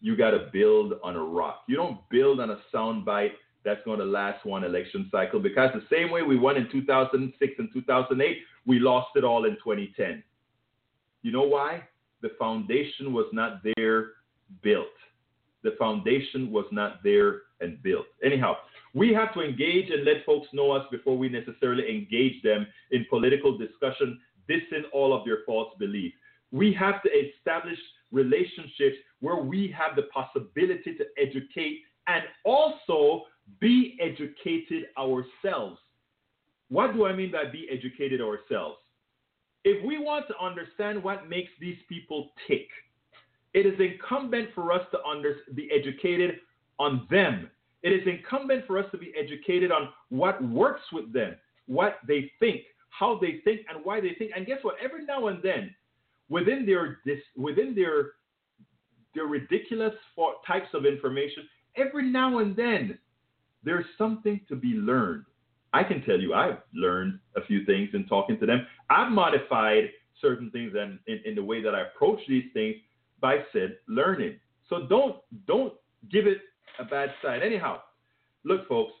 [0.00, 1.62] You got to build on a rock.
[1.68, 3.32] You don't build on a soundbite
[3.64, 7.54] that's going to last one election cycle because the same way we won in 2006
[7.58, 10.22] and 2008, we lost it all in 2010.
[11.22, 11.82] You know why?
[12.20, 14.08] The foundation was not there
[14.62, 14.86] built.
[15.62, 18.06] The foundation was not there and built.
[18.22, 18.56] Anyhow,
[18.94, 23.06] we have to engage and let folks know us before we necessarily engage them in
[23.08, 26.16] political discussion, dissing all of their false beliefs.
[26.52, 27.78] We have to establish
[28.12, 33.24] relationships where we have the possibility to educate and also
[33.60, 35.78] be educated ourselves.
[36.68, 38.78] What do I mean by be educated ourselves?
[39.64, 42.68] If we want to understand what makes these people tick,
[43.54, 46.40] it is incumbent for us to under, be educated
[46.78, 47.50] on them.
[47.82, 52.30] It is incumbent for us to be educated on what works with them, what they
[52.40, 52.62] think,
[52.98, 54.32] how they think, and why they think.
[54.36, 54.76] And guess what?
[54.82, 55.74] Every now and then,
[56.28, 56.98] within their
[57.36, 58.12] within their
[59.14, 62.98] their ridiculous for types of information, every now and then
[63.62, 65.24] there's something to be learned.
[65.72, 68.66] I can tell you I've learned a few things in talking to them.
[68.90, 72.76] I've modified certain things and in, in the way that I approach these things
[73.20, 74.38] by said learning.
[74.68, 75.72] So don't don't
[76.10, 76.38] give it
[76.78, 77.42] a bad side.
[77.42, 77.80] Anyhow,
[78.44, 78.92] look, folks,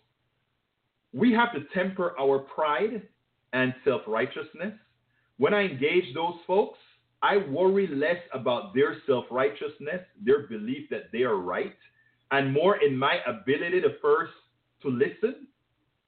[1.12, 3.02] we have to temper our pride
[3.54, 4.74] and self-righteousness.
[5.38, 6.78] When I engage those folks,
[7.22, 11.74] I worry less about their self-righteousness, their belief that they are right,
[12.32, 14.32] and more in my ability to first
[14.82, 15.46] to listen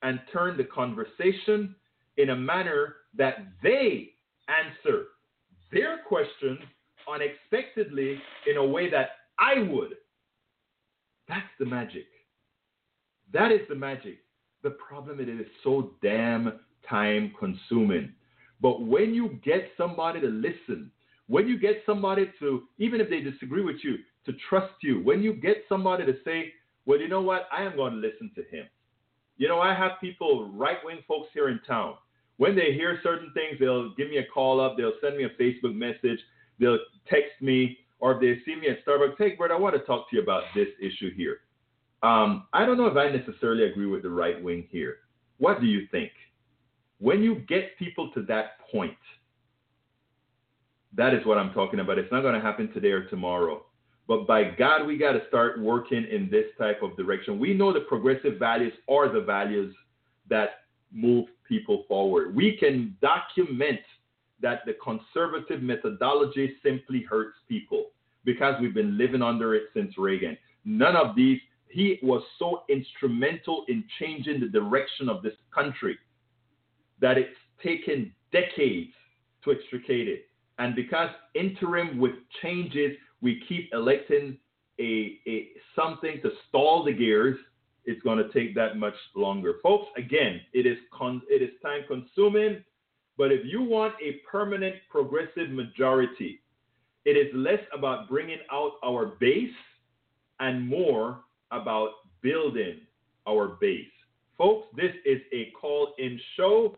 [0.02, 1.74] and turn the conversation
[2.18, 4.10] in a manner that they
[4.48, 5.04] answer
[5.72, 6.58] their questions
[7.10, 9.94] unexpectedly in a way that I would.
[11.28, 12.06] That's the magic.
[13.32, 14.18] That is the magic.
[14.62, 18.12] The problem is it is so damn time consuming.
[18.60, 20.90] But when you get somebody to listen,
[21.26, 25.22] when you get somebody to, even if they disagree with you, to trust you, when
[25.22, 26.52] you get somebody to say,
[26.84, 28.66] well, you know what, I am going to listen to him.
[29.36, 31.96] You know, I have people, right wing folks here in town.
[32.38, 35.42] when they hear certain things, they'll give me a call up, they'll send me a
[35.42, 36.18] Facebook message,
[36.60, 36.78] they'll
[37.08, 40.10] text me, or if they see me at Starbucks, hey, Bert, I want to talk
[40.10, 41.38] to you about this issue here.
[42.02, 44.96] Um, I don't know if I necessarily agree with the right wing here.
[45.38, 46.10] What do you think?
[46.98, 48.96] When you get people to that point,
[50.94, 51.98] that is what I'm talking about.
[51.98, 53.64] It's not going to happen today or tomorrow.
[54.08, 57.38] But by God, we got to start working in this type of direction.
[57.38, 59.74] We know the progressive values are the values
[60.30, 60.50] that
[60.92, 62.34] move people forward.
[62.34, 63.80] We can document
[64.40, 67.86] that the conservative methodology simply hurts people
[68.24, 70.36] because we've been living under it since Reagan.
[70.64, 75.98] None of these, he was so instrumental in changing the direction of this country
[77.00, 78.92] that it's taken decades
[79.44, 80.26] to extricate it.
[80.58, 84.38] And because interim with changes, we keep electing
[84.78, 87.38] a, a something to stall the gears,
[87.84, 89.54] it's going to take that much longer.
[89.62, 92.62] Folks, again, it is con- it is time consuming,
[93.16, 96.40] but if you want a permanent progressive majority,
[97.04, 99.54] it is less about bringing out our base
[100.40, 101.20] and more
[101.52, 101.90] about
[102.20, 102.80] building
[103.28, 103.86] our base.
[104.36, 106.76] Folks, this is a call in show.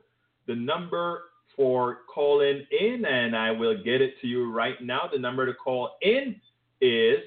[0.49, 1.25] The number
[1.55, 5.03] for calling in, and I will get it to you right now.
[5.13, 6.41] The number to call in
[6.81, 7.19] is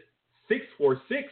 [0.50, 1.32] 646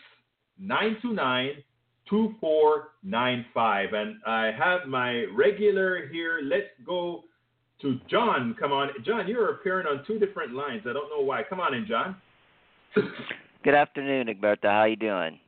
[0.60, 1.64] 929
[2.08, 3.94] 2495.
[3.94, 6.42] And I have my regular here.
[6.44, 7.24] Let's go
[7.82, 8.56] to John.
[8.60, 8.90] Come on.
[9.04, 10.82] John, you're appearing on two different lines.
[10.88, 11.42] I don't know why.
[11.50, 12.16] Come on in, John.
[13.64, 14.66] Good afternoon, Egberto.
[14.66, 15.40] How you doing?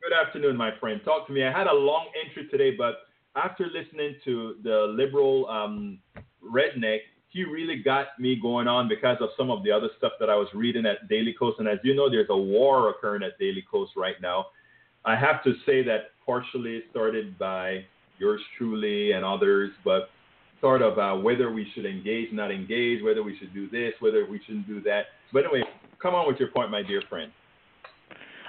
[0.00, 1.00] Good afternoon, my friend.
[1.04, 1.44] Talk to me.
[1.44, 5.98] I had a long entry today, but after listening to the liberal um,
[6.44, 10.28] redneck, he really got me going on because of some of the other stuff that
[10.28, 11.54] I was reading at Daily Kos.
[11.58, 14.46] And as you know, there's a war occurring at Daily Kos right now.
[15.04, 17.84] I have to say that partially started by
[18.18, 20.10] yours truly and others, but
[20.60, 24.26] sort of uh, whether we should engage, not engage, whether we should do this, whether
[24.26, 25.04] we shouldn't do that.
[25.32, 25.62] But anyway,
[26.02, 27.32] come on with your point, my dear friend.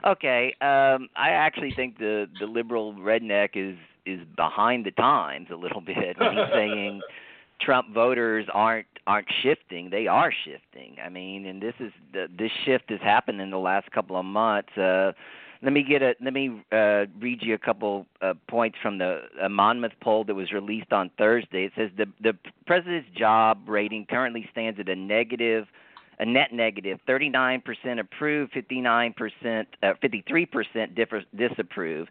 [0.05, 5.55] Okay, um, I actually think the the liberal redneck is is behind the times a
[5.55, 7.01] little bit when he's saying
[7.61, 9.89] Trump voters aren't aren't shifting.
[9.89, 10.97] They are shifting.
[11.03, 14.25] I mean, and this is the, this shift has happened in the last couple of
[14.25, 14.75] months.
[14.77, 15.11] Uh,
[15.63, 19.21] let me get a let me uh, read you a couple uh, points from the
[19.41, 21.65] uh, Monmouth poll that was released on Thursday.
[21.65, 22.33] It says the the
[22.65, 25.67] president's job rating currently stands at a negative
[26.19, 27.63] a net negative 39%
[27.99, 32.07] approve 59% uh, 53% disapprove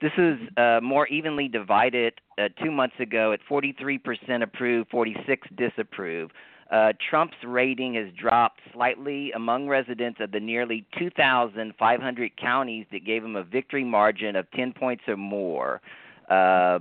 [0.00, 6.30] this is uh, more evenly divided uh, two months ago at 43% approve, 46 disapprove.
[6.70, 13.22] Uh, Trump's rating has dropped slightly among residents of the nearly 2,500 counties that gave
[13.22, 15.80] him a victory margin of 10 points or more.
[16.28, 16.78] Uh,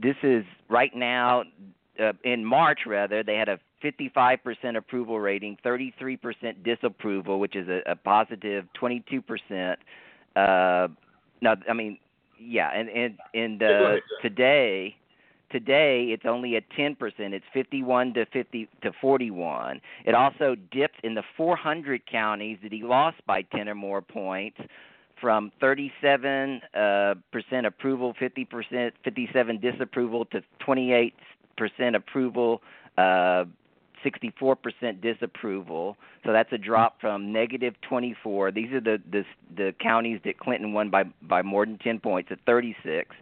[0.00, 1.44] this is right now,
[2.00, 6.18] uh, in March rather, they had a 55% approval rating, 33%
[6.64, 9.76] disapproval, which is a, a positive 22%.
[10.34, 10.88] Uh,
[11.42, 11.98] now, I mean,
[12.46, 14.96] yeah, and and and uh, today,
[15.50, 17.34] today it's only at ten percent.
[17.34, 19.80] It's fifty-one to fifty to forty-one.
[20.04, 24.02] It also dipped in the four hundred counties that he lost by ten or more
[24.02, 24.58] points,
[25.20, 31.14] from thirty-seven uh, percent approval, fifty percent, fifty-seven disapproval to twenty-eight
[31.56, 32.60] percent approval.
[32.98, 33.44] Uh,
[34.04, 35.96] 64% disapproval.
[36.24, 38.52] So that's a drop from negative 24.
[38.52, 39.24] These are the the,
[39.56, 43.14] the counties that Clinton won by by more than 10 points at 36.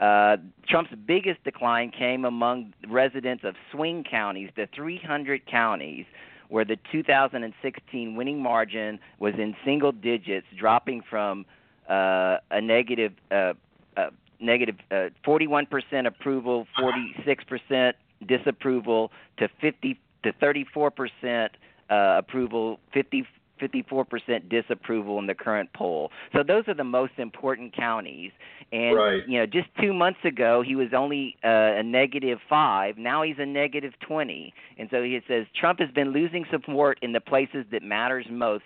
[0.00, 0.36] Uh,
[0.68, 6.04] Trump's biggest decline came among residents of swing counties, the 300 counties
[6.48, 11.44] where the 2016 winning margin was in single digits, dropping from
[11.88, 13.52] uh, a negative, uh,
[13.96, 14.10] uh,
[14.40, 17.92] negative uh, 41% approval, 46%
[18.26, 21.48] disapproval to 50 to 34%
[21.88, 23.26] uh, approval, 50
[23.60, 26.10] 54% disapproval in the current poll.
[26.34, 28.32] So those are the most important counties.
[28.72, 29.26] And right.
[29.26, 33.36] you know, just 2 months ago he was only uh, a negative 5, now he's
[33.38, 34.52] a negative 20.
[34.78, 38.64] And so he says Trump has been losing support in the places that matters most.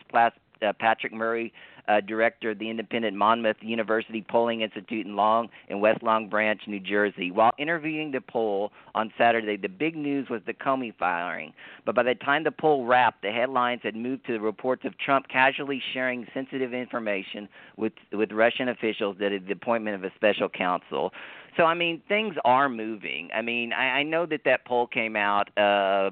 [0.63, 1.53] Uh, Patrick Murray
[1.91, 6.61] uh, director of the independent Monmouth University Polling Institute in Long in West Long Branch,
[6.67, 7.31] New Jersey.
[7.31, 11.53] While interviewing the poll on Saturday, the big news was the Comey firing.
[11.85, 14.97] But by the time the poll wrapped, the headlines had moved to the reports of
[14.99, 20.49] Trump casually sharing sensitive information with with Russian officials that the appointment of a special
[20.49, 21.13] counsel.
[21.57, 23.31] So I mean, things are moving.
[23.35, 25.57] I mean, I, I know that that poll came out.
[25.59, 26.11] Uh,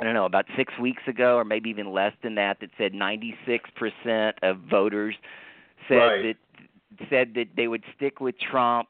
[0.00, 2.92] I don't know, about six weeks ago, or maybe even less than that, that said
[2.92, 5.14] 96% of voters
[5.88, 6.22] said right.
[6.22, 8.88] that said that they would stick with Trump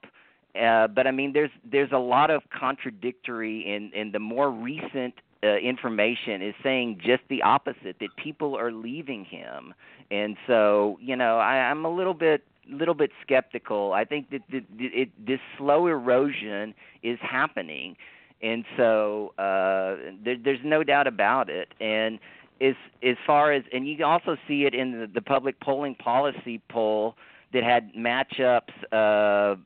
[0.58, 5.14] uh, but I mean, there's there's a lot of contradictory in in the more recent
[5.44, 9.74] uh, information is saying just the opposite that people are leaving him,
[10.10, 13.92] and so you know I, I'm a little bit little bit skeptical.
[13.92, 17.96] I think that the, the, it, this slow erosion is happening,
[18.42, 21.72] and so uh, there, there's no doubt about it.
[21.80, 22.18] And
[22.60, 25.94] as as far as and you can also see it in the, the public polling
[25.94, 27.16] policy poll
[27.52, 28.70] that had matchups.
[28.92, 29.56] Uh,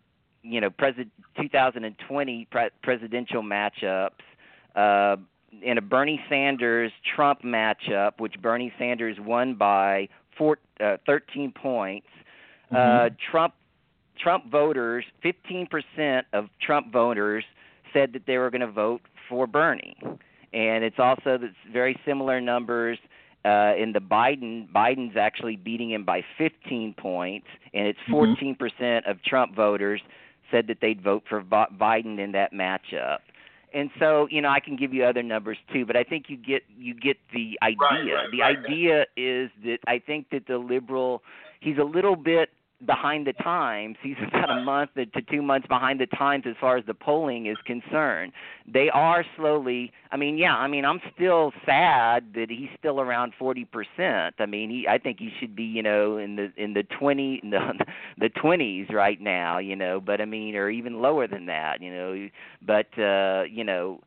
[0.42, 1.10] you know, president
[1.40, 4.10] 2020 pre- presidential matchups.
[4.76, 5.16] Uh,
[5.62, 12.06] in a Bernie Sanders Trump matchup, which Bernie Sanders won by four, uh, 13 points,
[12.70, 13.06] uh, mm-hmm.
[13.06, 13.54] uh, Trump
[14.16, 17.44] Trump voters, 15% of Trump voters
[17.94, 19.96] said that they were going to vote for Bernie,
[20.52, 22.98] and it's also the very similar numbers.
[23.46, 29.10] Uh, in the Biden, Biden's actually beating him by 15 points, and it's 14% mm-hmm.
[29.10, 30.00] of Trump voters
[30.50, 33.18] said that they'd vote for Biden in that matchup
[33.74, 36.36] and so you know I can give you other numbers too, but I think you
[36.36, 37.76] get you get the idea.
[37.80, 38.56] Right, right, the right.
[38.56, 41.22] idea is that I think that the liberal
[41.60, 42.50] he's a little bit
[42.86, 43.96] behind the times.
[44.02, 47.46] He's about a month to two months behind the times as far as the polling
[47.46, 48.32] is concerned.
[48.72, 49.92] They are slowly.
[50.10, 50.56] I mean, yeah.
[50.56, 54.36] I mean, I'm still sad that he's still around forty percent.
[54.38, 54.86] I mean, he.
[54.88, 57.84] I think he should be, you know, in the in the twenty the
[58.18, 59.58] the twenties right now.
[59.58, 61.80] You know, but I mean, or even lower than that.
[61.82, 62.28] You know,
[62.62, 64.00] but uh, you know.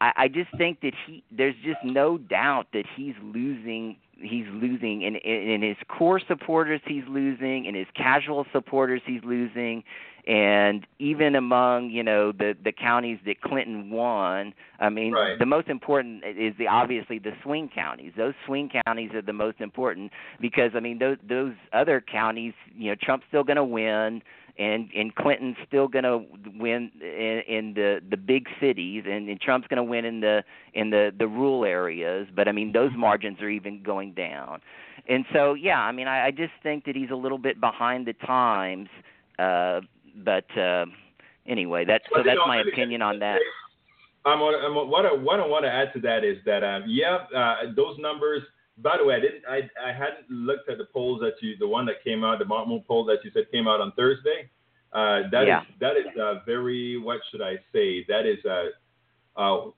[0.00, 5.02] I, I just think that he there's just no doubt that he's losing he's losing
[5.02, 9.82] in in his core supporters he's losing in his casual supporters he's losing
[10.26, 15.38] and even among you know the the counties that Clinton won I mean right.
[15.38, 19.60] the most important is the obviously the swing counties those swing counties are the most
[19.60, 24.22] important because I mean those those other counties you know Trump's still going to win
[24.58, 26.24] and and Clinton's still going to
[26.58, 30.42] win in, in the the big cities, and, and Trump's going to win in the
[30.74, 32.28] in the the rural areas.
[32.34, 34.60] But I mean, those margins are even going down,
[35.08, 38.06] and so yeah, I mean, I, I just think that he's a little bit behind
[38.06, 38.88] the times.
[39.38, 39.80] Uh,
[40.24, 40.86] but uh,
[41.46, 43.38] anyway, that's so that's my opinion on that.
[44.24, 47.18] I'm, I'm, what I, what I want to add to that is that um, yeah,
[47.34, 48.42] uh, those numbers.
[48.82, 49.42] By the way, I didn't.
[49.48, 52.44] I, I hadn't looked at the polls that you, the one that came out, the
[52.44, 54.50] Monmouth poll that you said came out on Thursday.
[54.92, 55.62] Uh, that yeah.
[55.62, 56.96] is, that is uh, very.
[56.96, 58.04] What should I say?
[58.08, 58.38] That is.
[58.44, 59.70] Uh, uh,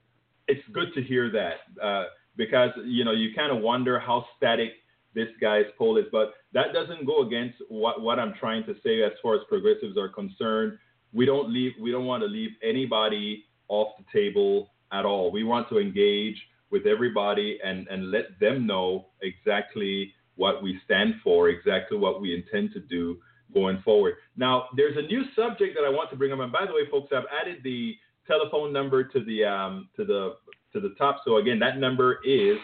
[0.47, 4.71] it's good to hear that uh, because you know you kind of wonder how static
[5.13, 9.01] this guy's poll is, but that doesn't go against what what I'm trying to say
[9.03, 10.77] as far as progressives are concerned.
[11.13, 11.73] We don't leave.
[11.81, 15.31] We don't want to leave anybody off the table at all.
[15.31, 16.37] We want to engage
[16.71, 22.33] with everybody and, and let them know exactly what we stand for, exactly what we
[22.33, 23.17] intend to do
[23.53, 24.15] going forward.
[24.37, 26.39] Now, there's a new subject that I want to bring up.
[26.39, 27.95] And by the way, folks, I've added the
[28.25, 30.35] telephone number to the um, to the
[30.73, 31.21] to the top.
[31.25, 32.57] So again, that number is.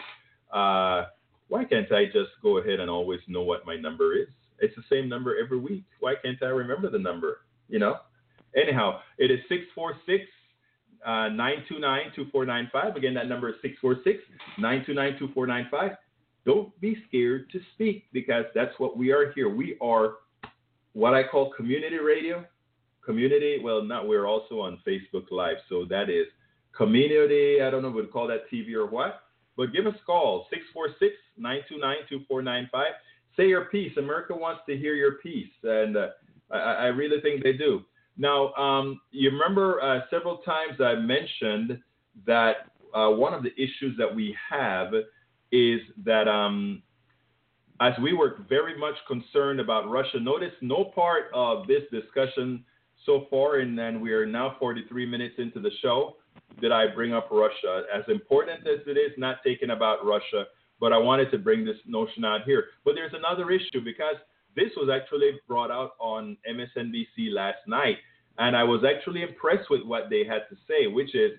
[0.52, 1.04] Uh,
[1.48, 4.28] why can't I just go ahead and always know what my number is?
[4.60, 5.84] It's the same number every week.
[6.00, 7.40] Why can't I remember the number?
[7.68, 7.96] You know.
[8.56, 10.24] Anyhow, it is six four six
[11.06, 12.68] 929-2495.
[12.74, 13.56] Uh, Again, that number is
[14.60, 15.96] 646-929-2495.
[16.44, 19.48] Don't be scared to speak because that's what we are here.
[19.48, 20.14] We are
[20.92, 22.44] what I call community radio.
[23.04, 26.26] Community, well, not we're also on Facebook Live, so that is
[26.76, 27.62] community.
[27.62, 29.22] I don't know we'd call that TV or what,
[29.56, 30.46] but give us a call
[31.40, 32.68] 646-929-2495.
[33.36, 33.96] Say your piece.
[33.96, 36.08] America wants to hear your piece, and uh,
[36.50, 37.84] I, I really think they do.
[38.18, 41.78] Now, um, you remember uh, several times I mentioned
[42.26, 44.92] that uh, one of the issues that we have
[45.52, 46.82] is that um,
[47.80, 52.64] as we were very much concerned about Russia, notice no part of this discussion
[53.06, 56.16] so far, and then we are now 43 minutes into the show,
[56.60, 57.84] did I bring up Russia.
[57.94, 60.46] As important as it is not taking about Russia,
[60.80, 62.66] but I wanted to bring this notion out here.
[62.84, 64.16] But there's another issue because
[64.58, 67.96] this was actually brought out on MSNBC last night,
[68.38, 71.32] and I was actually impressed with what they had to say, which is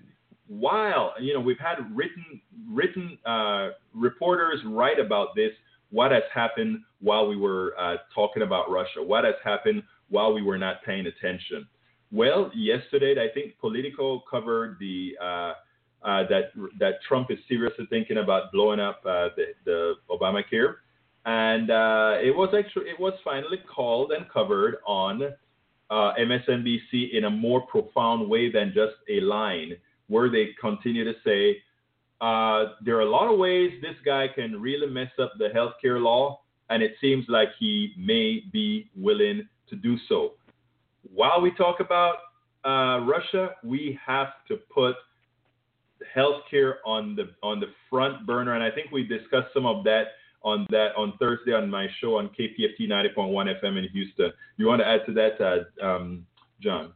[0.48, 2.40] while you know we've had written
[2.70, 5.52] written uh, reporters write about this,
[5.90, 10.42] what has happened while we were uh, talking about Russia, what has happened while we
[10.42, 11.66] were not paying attention.
[12.12, 15.52] Well, yesterday I think Politico covered the uh,
[16.02, 20.76] uh, that that Trump is seriously thinking about blowing up uh, the, the Obamacare
[21.26, 25.22] and uh, it was actually it was finally called and covered on
[25.90, 29.72] uh, MSNBC in a more profound way than just a line,
[30.08, 31.58] where they continue to say
[32.20, 36.00] uh, there are a lot of ways this guy can really mess up the healthcare
[36.00, 40.32] law, and it seems like he may be willing to do so.
[41.14, 42.16] while we talk about
[42.64, 44.94] uh, Russia, we have to put
[46.16, 50.04] healthcare on the on the front burner, and I think we discussed some of that
[50.42, 54.32] on that on Thursday on my show on KPFT 90.1 FM in Houston.
[54.56, 56.26] You want to add to that, uh, um,
[56.62, 56.92] John?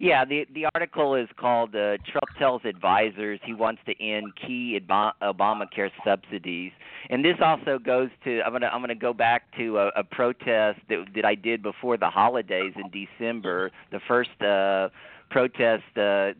[0.00, 4.78] Yeah, the the article is called uh, Trump tells advisors he wants to end key
[4.88, 6.72] Obamacare subsidies,
[7.10, 10.80] and this also goes to I'm gonna I'm gonna go back to a, a protest
[10.88, 13.70] that that I did before the holidays in December.
[13.90, 14.88] The first uh,
[15.34, 16.30] protest uh,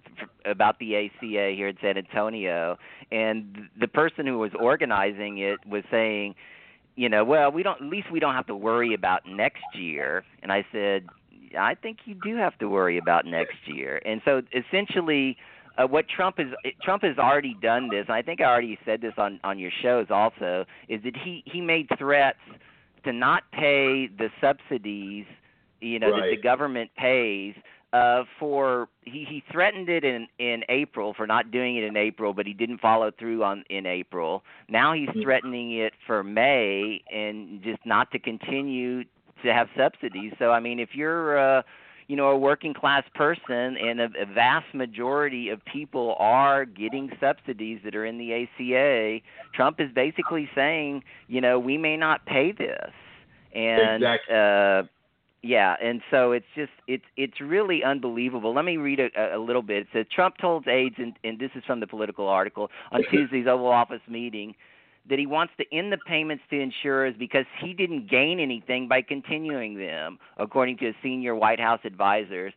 [0.49, 2.79] about the ACA here in San Antonio,
[3.11, 6.37] and the person who was organizing it was saying,
[6.95, 10.23] you know, well, we don't at least we don't have to worry about next year.
[10.45, 11.09] And I said,
[11.59, 14.01] I think you do have to worry about next year.
[14.07, 15.37] And so essentially.
[15.77, 16.47] Uh, what Trump is
[16.85, 18.05] Trump has already done this.
[18.07, 20.67] And I think I already said this on on your shows also.
[20.89, 22.39] Is that he he made threats
[23.03, 25.27] to not pay the subsidies,
[25.81, 26.21] you know, right.
[26.21, 27.57] that the government pays
[27.95, 32.35] uh, for he he threatened it in in April for not doing it in April,
[32.35, 34.43] but he didn't follow through on in April.
[34.69, 35.23] Now he's Mm-hmm.
[35.23, 39.05] threatening it for May and just not to continue
[39.45, 40.33] to have subsidies.
[40.39, 41.63] So I mean, if you're uh,
[42.09, 47.11] you know a working class person and a, a vast majority of people are getting
[47.21, 49.21] subsidies that are in the ACA,
[49.55, 52.91] Trump is basically saying, you know, we may not pay this.
[53.55, 54.35] And Exactly.
[54.35, 54.83] uh
[55.45, 58.55] yeah, and so it's just it's it's really unbelievable.
[58.55, 59.83] Let me read a, a little bit.
[59.83, 63.47] It says Trump told aides, and, and this is from the Politico article on Tuesday's
[63.47, 64.55] Oval Office meeting,
[65.11, 69.03] that he wants to end the payments to insurers because he didn't gain anything by
[69.03, 72.55] continuing them, according to his senior White House advisors.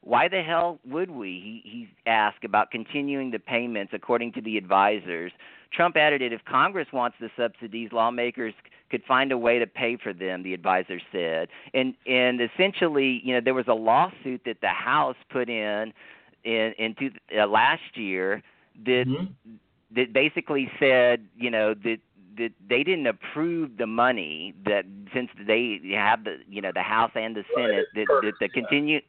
[0.00, 1.62] Why the hell would we?
[1.62, 5.30] He, he asked about continuing the payments, according to the advisors.
[5.72, 8.54] Trump added that if Congress wants the subsidies, lawmakers
[8.90, 10.42] could find a way to pay for them.
[10.42, 15.16] The advisor said, and and essentially, you know, there was a lawsuit that the House
[15.30, 15.92] put in
[16.44, 18.42] in in two, uh, last year
[18.84, 19.28] that Mhm.
[19.92, 22.00] that basically said, you know, that
[22.36, 27.12] that they didn't approve the money that since they have the you know the House
[27.14, 29.00] and the Senate that, that the continue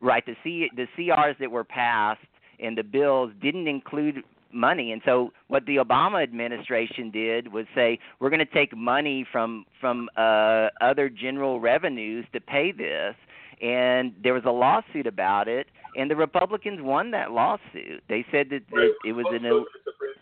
[0.00, 2.20] right the C the CRs that were passed
[2.58, 4.22] and the bills didn't include
[4.52, 9.26] money and so what the Obama administration did was say we're going to take money
[9.30, 13.14] from from uh other general revenues to pay this
[13.62, 18.48] and there was a lawsuit about it and the Republicans won that lawsuit they said
[18.50, 19.50] that, that it was in a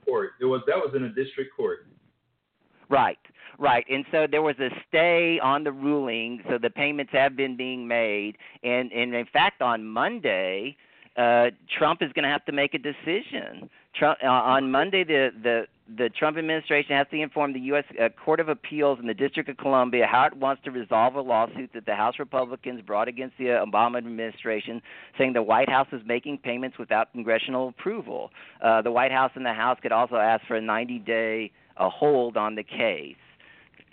[0.09, 0.31] Court.
[0.41, 1.87] It was that was in a district court.
[2.89, 3.19] Right,
[3.59, 3.85] right.
[3.91, 7.87] And so there was a stay on the ruling, so the payments have been being
[7.87, 8.37] made.
[8.63, 10.77] And, and in fact, on Monday,
[11.17, 13.69] uh, Trump is going to have to make a decision.
[13.95, 15.67] Trump, uh, on Monday, the, the
[15.97, 17.85] the Trump administration has to inform the U.S.
[17.99, 21.21] Uh, Court of Appeals in the District of Columbia how it wants to resolve a
[21.21, 24.83] lawsuit that the House Republicans brought against the uh, Obama administration,
[25.17, 28.31] saying the White House is making payments without congressional approval.
[28.63, 32.37] Uh, the White House and the House could also ask for a 90-day a hold
[32.37, 33.17] on the case.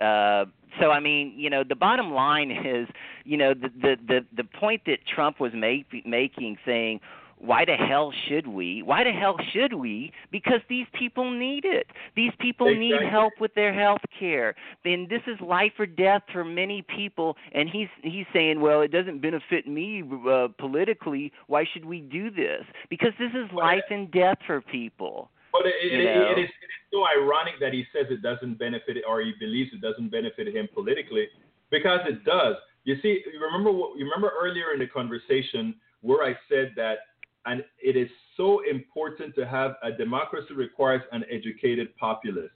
[0.02, 0.46] Uh,
[0.82, 2.90] so I mean, you know, the bottom line is,
[3.24, 7.00] you know, the the the, the point that Trump was make, making, saying,
[7.38, 8.82] why the hell should we?
[8.82, 10.12] Why the hell should we?
[10.32, 11.88] Because these people need it.
[12.16, 14.56] These people need help with their health care.
[14.84, 17.36] Then this is life or death for many people.
[17.54, 21.32] And he's he's saying, well, it doesn't benefit me uh, politically.
[21.48, 22.64] Why should we do this?
[22.90, 25.30] Because this is life and death for people.
[25.52, 26.50] But it, it, it, is, it is
[26.92, 30.68] so ironic that he says it doesn't benefit or he believes it doesn't benefit him
[30.74, 31.28] politically
[31.70, 32.56] because it does.
[32.84, 36.98] You see, remember what you remember earlier in the conversation where I said that
[37.46, 42.52] and it is so important to have a democracy requires an educated populace.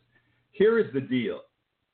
[0.51, 1.41] Here is the deal.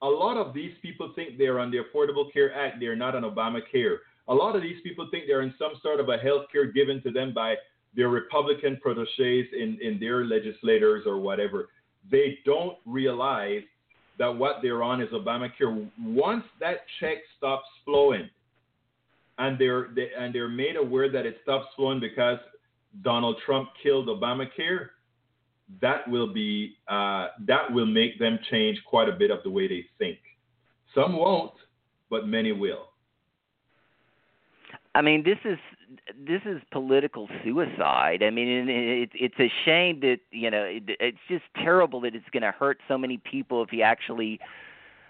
[0.02, 3.24] A lot of these people think they're on the Affordable Care Act, they're not on
[3.24, 3.98] Obamacare.
[4.28, 7.02] A lot of these people think they're in some sort of a health care given
[7.04, 7.56] to them by
[7.96, 11.70] their Republican proteges in, in their legislators or whatever.
[12.12, 13.62] They don't realize
[14.18, 15.90] that what they're on is Obamacare.
[16.04, 18.30] Once that check stops flowing,
[19.38, 22.40] and they're they, and they're made aware that it stops flowing because
[23.02, 24.90] Donald Trump killed Obamacare,
[25.82, 29.68] that will be uh, that will make them change quite a bit of the way
[29.68, 30.20] they think.
[30.94, 31.54] Some won't,
[32.10, 32.90] but many will.
[34.94, 35.58] I mean, this is
[36.26, 38.24] this is political suicide.
[38.24, 42.30] I mean, it, it's a shame that you know it, it's just terrible that it's
[42.32, 44.40] going to hurt so many people if he actually,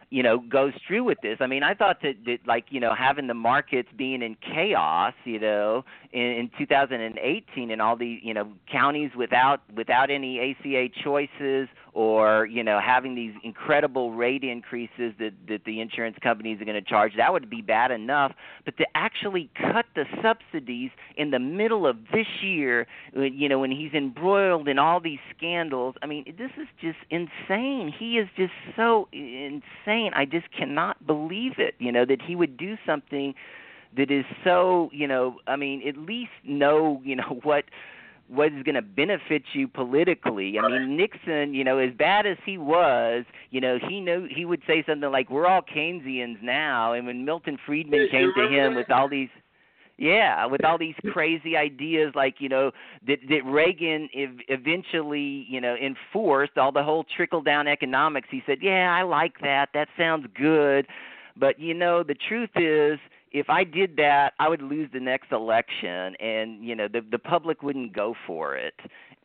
[0.10, 1.38] you know, goes through with this.
[1.40, 5.14] I mean, I thought that, that like you know having the markets being in chaos,
[5.24, 10.90] you know, in, in 2018 and all the you know counties without without any ACA
[11.04, 16.66] choices or you know having these incredible rate increases that that the insurance companies are
[16.66, 18.34] going to charge that would be bad enough.
[18.66, 22.86] But to actually cut the subsidies in the middle of this year
[23.16, 27.94] you know when he's embroiled in all these scandals i mean this is just insane.
[27.98, 30.12] He is just so insane.
[30.14, 33.34] I just cannot believe it you know that he would do something
[33.96, 37.64] that is so you know i mean at least know you know what
[38.28, 40.58] what is going to benefit you politically.
[40.58, 44.46] I mean, Nixon, you know, as bad as he was, you know, he knew he
[44.46, 48.76] would say something like, "We're all Keynesians now." And when Milton Friedman came to him
[48.76, 49.30] with all these
[49.98, 52.72] yeah, with all these crazy ideas like, you know,
[53.08, 58.28] that that Reagan ev- eventually, you know, enforced all the whole trickle down economics.
[58.30, 59.70] He said, "Yeah, I like that.
[59.74, 60.88] That sounds good."
[61.38, 63.00] But you know, the truth is
[63.36, 67.20] if I did that, I would lose the next election, and you know the the
[67.20, 68.76] public wouldn't go for it.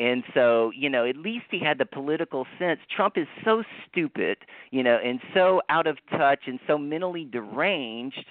[0.00, 2.80] And so, you know, at least he had the political sense.
[2.94, 4.38] Trump is so stupid,
[4.70, 8.24] you know, and so out of touch and so mentally deranged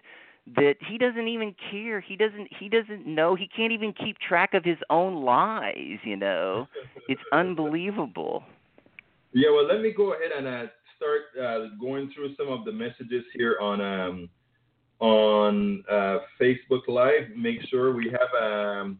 [0.56, 2.02] that he doesn't even care.
[2.02, 3.36] He doesn't he doesn't know.
[3.36, 6.68] He can't even keep track of his own lies, you know.
[7.08, 8.44] It's unbelievable.
[9.32, 12.72] Yeah, well, let me go ahead and uh, start uh, going through some of the
[12.74, 14.30] messages here on um,
[15.00, 17.30] on uh, Facebook Live.
[17.36, 19.00] Make sure we have um,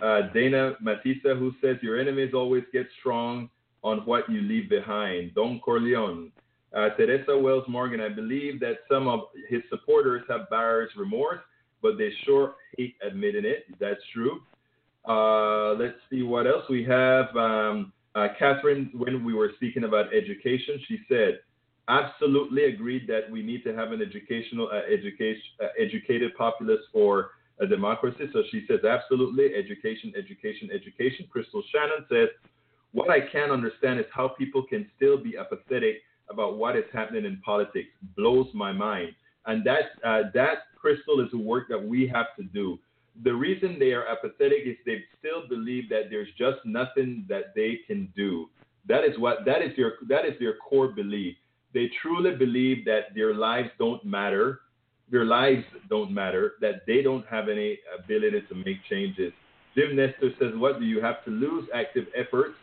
[0.00, 3.50] uh, Dana Matissa who says, Your enemies always get strong
[3.82, 5.34] on what you leave behind.
[5.34, 6.32] Don Corleone.
[6.72, 11.40] Uh, Teresa Wells Morgan, I believe that some of his supporters have buyer's remorse,
[11.82, 13.64] but they sure hate admitting it.
[13.80, 14.42] That's true.
[15.08, 17.34] Uh, let's see what else we have.
[17.34, 21.40] Um, uh, Catherine, when we were speaking about education, she said,
[21.90, 27.32] absolutely agreed that we need to have an educational, uh, education, uh, educated populace for
[27.60, 28.30] a democracy.
[28.32, 31.26] So she says, absolutely, education, education, education.
[31.30, 32.28] Crystal Shannon says,
[32.92, 35.96] what I can't understand is how people can still be apathetic
[36.30, 37.90] about what is happening in politics.
[38.16, 39.12] Blows my mind.
[39.46, 42.78] And that, uh, that, Crystal, is the work that we have to do.
[43.24, 47.80] The reason they are apathetic is they still believe that there's just nothing that they
[47.86, 48.48] can do.
[48.86, 51.36] That is what that is their that is their core belief.
[51.72, 54.60] They truly believe that their lives don't matter,
[55.10, 59.32] their lives don't matter, that they don't have any ability to make changes.
[59.76, 61.68] Jim Nestor says, What do you have to lose?
[61.74, 62.54] Active efforts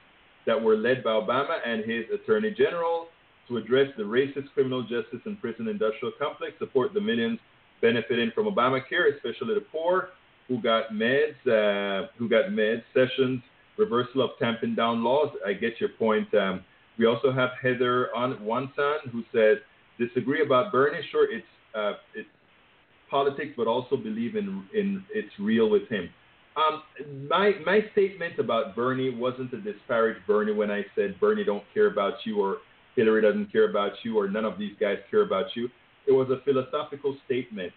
[0.46, 3.08] that were led by Obama and his Attorney General
[3.48, 7.40] to address the racist criminal justice and prison industrial complex, support the millions
[7.82, 10.10] benefiting from Obamacare, especially the poor
[10.48, 13.42] who got meds, uh, who got meds, sessions,
[13.78, 15.30] reversal of tamping down laws.
[15.46, 16.34] I get your point.
[16.34, 16.64] Um,
[16.98, 19.58] we also have Heather on Wansan who says
[20.00, 21.00] disagree about Bernie.
[21.12, 21.46] Sure, it's
[21.76, 22.30] uh, it's
[23.10, 26.10] politics, but also believe in in it's real with him.
[26.56, 26.82] Um,
[27.30, 31.88] my my statement about Bernie wasn't to disparage Bernie when I said Bernie don't care
[31.88, 32.58] about you or
[32.96, 35.70] Hillary doesn't care about you or none of these guys care about you.
[36.08, 37.72] It was a philosophical statement.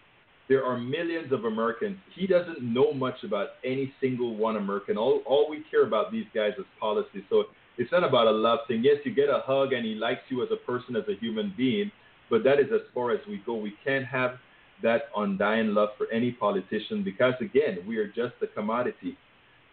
[0.49, 1.97] There are millions of Americans.
[2.15, 4.97] He doesn't know much about any single one American.
[4.97, 7.23] All all we care about these guys is policy.
[7.29, 7.45] So
[7.77, 8.81] it's not about a love thing.
[8.83, 11.53] Yes, you get a hug and he likes you as a person, as a human
[11.57, 11.91] being,
[12.29, 13.55] but that is as far as we go.
[13.55, 14.35] We can't have
[14.83, 19.17] that undying love for any politician because again, we are just a commodity.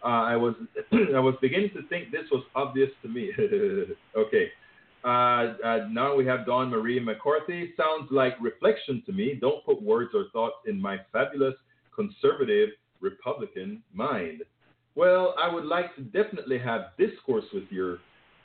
[0.03, 0.55] Uh, I was
[0.91, 3.31] I was beginning to think this was obvious to me.
[4.17, 4.49] okay.
[5.03, 5.07] Uh,
[5.63, 7.73] uh, now we have Dawn Marie McCarthy.
[7.77, 9.37] Sounds like reflection to me.
[9.39, 11.55] Don't put words or thoughts in my fabulous
[11.95, 12.69] conservative
[13.01, 14.43] Republican mind.
[14.99, 17.99] Well, I would like to definitely have discourse with your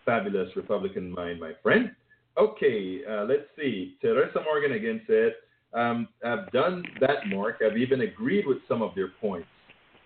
[0.05, 1.90] fabulous Republican mind, my friend.
[2.38, 3.96] Okay, uh, let's see.
[4.00, 5.34] Teresa Morgan again said,
[5.76, 7.57] um, I've done that, Mark.
[7.61, 9.48] I've even agreed with some of their points.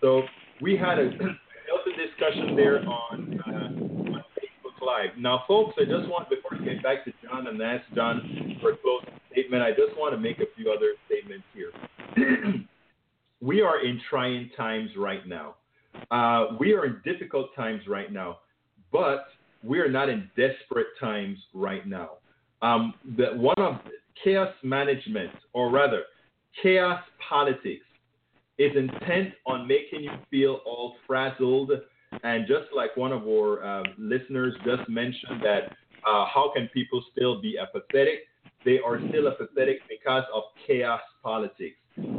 [0.00, 0.22] So
[0.62, 1.10] we had a
[1.68, 5.18] healthy discussion there on, uh, on Facebook Live.
[5.18, 8.72] Now, folks, I just want, before I get back to John and ask John for
[8.72, 11.72] a closing statement, I just want to make a few other statements here.
[13.42, 15.56] we are in trying times right now.
[16.10, 18.38] Uh, we are in difficult times right now,
[18.92, 19.26] but
[19.62, 22.10] we are not in desperate times right now.
[22.62, 23.76] Um, the, one of
[24.22, 26.02] chaos management, or rather,
[26.62, 27.84] chaos politics,
[28.58, 31.70] is intent on making you feel all frazzled.
[32.22, 35.76] And just like one of our uh, listeners just mentioned, that
[36.06, 38.20] uh, how can people still be apathetic?
[38.64, 41.76] They are still apathetic because of chaos politics.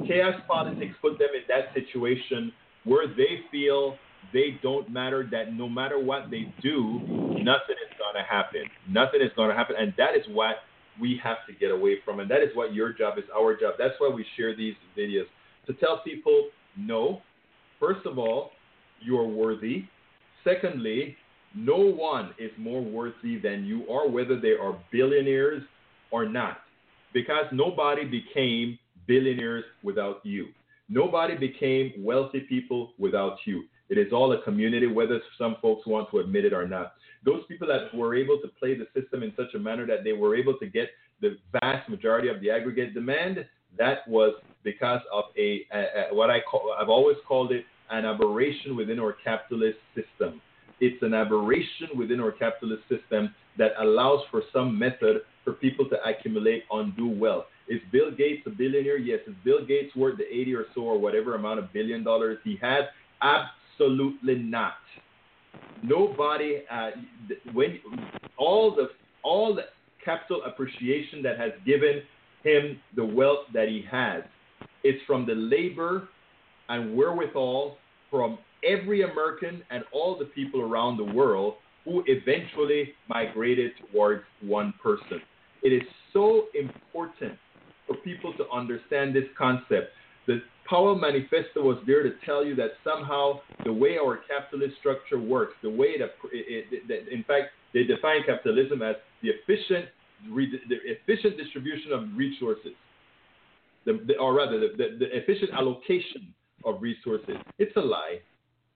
[0.07, 2.51] Chaos politics put them in that situation
[2.89, 3.95] where they feel
[4.33, 8.63] they don't matter, that no matter what they do, nothing is going to happen.
[8.89, 9.75] Nothing is going to happen.
[9.79, 10.57] And that is what
[10.99, 12.19] we have to get away from.
[12.19, 13.75] And that is what your job is, our job.
[13.77, 15.25] That's why we share these videos
[15.67, 17.21] to tell people no,
[17.79, 18.51] first of all,
[19.01, 19.85] you're worthy.
[20.43, 21.15] Secondly,
[21.55, 25.63] No one is more worthy than you are, whether they are billionaires
[26.11, 26.59] or not,
[27.13, 28.77] because nobody became
[29.07, 30.47] billionaires without you.
[30.89, 33.65] Nobody became wealthy people without you.
[33.89, 36.93] It is all a community, whether some folks want to admit it or not.
[37.25, 40.13] Those people that were able to play the system in such a manner that they
[40.13, 40.89] were able to get
[41.21, 43.45] the vast majority of the aggregate demand,
[43.77, 44.33] that was
[44.63, 48.99] because of a, a, a what I call I've always called it an aberration within
[48.99, 50.41] our capitalist system.
[50.79, 55.97] It's an aberration within our capitalist system that allows for some method for people to
[56.03, 57.45] accumulate undue wealth.
[57.70, 58.97] Is Bill Gates a billionaire?
[58.97, 59.20] Yes.
[59.28, 62.57] Is Bill Gates worth the 80 or so or whatever amount of billion dollars he
[62.61, 62.86] has?
[63.22, 64.74] Absolutely not.
[65.84, 66.91] Nobody, uh,
[67.53, 67.80] when
[68.38, 68.89] all the
[69.24, 69.65] all the
[70.03, 72.01] capital appreciation that has given
[72.43, 74.24] him the wealth that he has,
[74.84, 76.07] it's from the labor
[76.70, 77.78] and wherewithal
[78.09, 81.55] from every American and all the people around the world
[81.86, 85.22] who eventually migrated towards one person.
[85.61, 85.82] It is
[86.13, 87.38] so important
[87.89, 89.91] for people to understand this concept.
[90.27, 95.19] The Powell Manifesto was there to tell you that somehow the way our capitalist structure
[95.19, 99.89] works, the way that, it, it, in fact, they define capitalism as the efficient,
[100.27, 102.73] the efficient distribution of resources,
[103.85, 106.33] the, the, or rather, the, the, the efficient allocation
[106.63, 107.37] of resources.
[107.57, 108.19] It's a lie.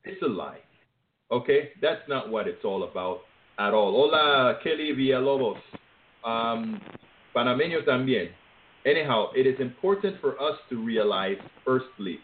[0.03, 0.59] It's a lie.
[1.31, 1.69] Okay?
[1.81, 3.19] That's not what it's all about
[3.59, 3.91] at all.
[3.91, 5.59] Hola, Kelly Villalobos.
[6.25, 6.81] Um,
[7.35, 8.29] Panameño también.
[8.85, 12.19] Anyhow, it is important for us to realize, firstly,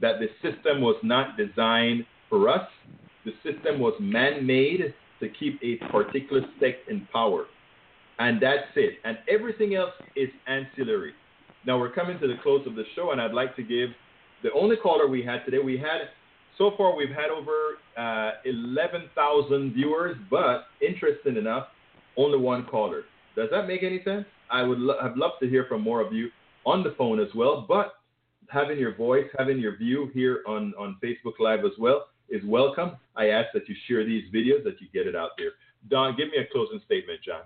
[0.00, 2.68] that the system was not designed for us.
[3.24, 7.46] The system was man made to keep a particular sect in power.
[8.18, 8.94] And that's it.
[9.04, 11.12] And everything else is ancillary.
[11.66, 13.90] Now we're coming to the close of the show, and I'd like to give
[14.42, 15.60] the only caller we had today.
[15.60, 16.08] We had
[16.58, 21.68] so far we've had over uh, 11,000 viewers, but interesting enough,
[22.16, 23.04] only one caller.
[23.36, 24.26] Does that make any sense?
[24.52, 26.30] I would lo- have loved to hear from more of you
[26.64, 27.94] on the phone as well, but
[28.48, 32.92] having your voice, having your view here on, on Facebook Live as well is welcome.
[33.16, 35.52] I ask that you share these videos, that you get it out there.
[35.88, 37.42] Don, give me a closing statement, John.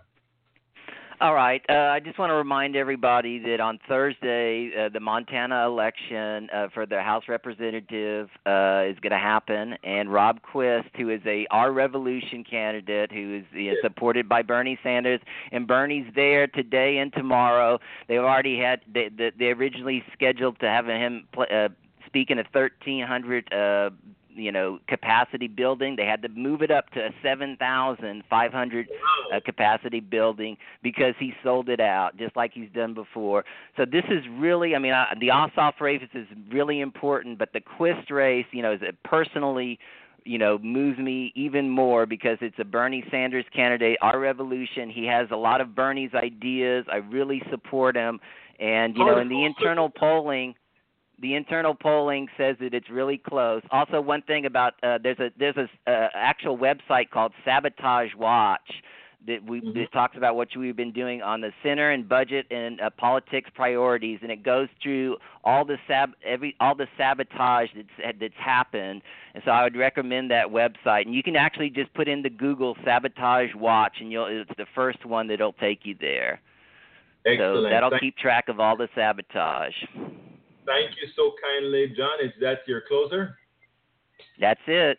[1.19, 1.62] All right.
[1.67, 6.69] Uh, I just want to remind everybody that on Thursday, uh, the Montana election uh,
[6.75, 11.47] for the House representative uh, is going to happen, and Rob Quist, who is a
[11.51, 15.21] Our Revolution candidate, who is you know, supported by Bernie Sanders,
[15.53, 17.79] and Bernie's there today and tomorrow.
[18.09, 21.71] They've already had they, they, they originally scheduled to have him play, uh,
[22.05, 23.91] speak in a 1,300 uh,
[24.37, 25.97] you know capacity building.
[25.97, 28.89] They had to move it up to a 7,500
[29.34, 33.45] uh, capacity building because he sold it out, just like he's done before.
[33.76, 37.61] So this is really, I mean, uh, the Ossoff race is really important, but the
[37.61, 39.78] Quist race, you know, is personally
[40.26, 44.91] you know moves me even more because it's a Bernie Sanders candidate, our revolution.
[44.91, 46.84] He has a lot of Bernie's ideas.
[46.93, 48.20] I really support him,
[48.59, 50.55] and you know in the internal polling,
[51.21, 53.62] the internal polling says that it's really close.
[53.71, 58.83] Also, one thing about uh, there's a there's a uh, actual website called Sabotage Watch
[59.27, 59.79] that we mm-hmm.
[59.79, 63.51] that talks about what we've been doing on the center and budget and uh, politics
[63.55, 69.03] priorities, and it goes through all the sab every all the sabotage that's that's happened.
[69.35, 72.31] And so I would recommend that website, and you can actually just put in the
[72.31, 76.41] Google Sabotage Watch, and you'll it's the first one that'll take you there.
[77.25, 77.57] Excellent.
[77.57, 79.75] So that'll Thank- keep track of all the sabotage.
[80.67, 82.19] Thank you so kindly, John.
[82.23, 83.37] Is that your closer?
[84.41, 84.99] That's it.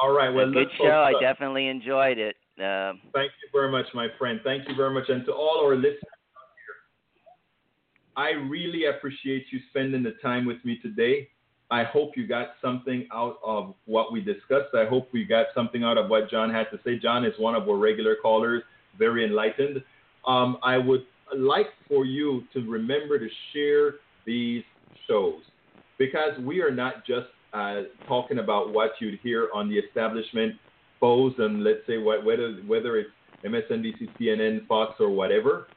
[0.00, 0.28] All right.
[0.28, 1.02] Well, a good show.
[1.02, 2.36] I definitely enjoyed it.
[2.58, 4.40] Uh, Thank you very much, my friend.
[4.44, 5.08] Thank you very much.
[5.08, 6.02] And to all our listeners
[6.36, 6.52] out
[8.14, 11.28] here, I really appreciate you spending the time with me today.
[11.70, 14.74] I hope you got something out of what we discussed.
[14.74, 16.98] I hope we got something out of what John had to say.
[16.98, 18.62] John is one of our regular callers,
[18.98, 19.82] very enlightened.
[20.26, 23.94] Um, I would like for you to remember to share
[24.26, 24.64] these
[25.10, 25.40] shows
[25.98, 30.54] because we are not just uh, talking about what you'd hear on the establishment
[30.98, 33.10] foes and let's say what, whether whether it's
[33.44, 35.68] MSNBC, CNN, Fox, or whatever.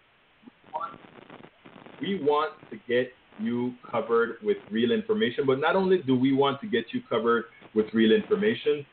[2.01, 6.59] We want to get you covered with real information, but not only do we want
[6.61, 8.85] to get you covered with real information,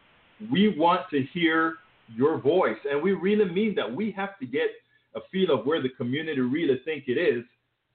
[0.50, 1.76] we want to hear
[2.14, 3.92] your voice, and we really mean that.
[3.92, 4.70] We have to get
[5.14, 7.44] a feel of where the community really think it is,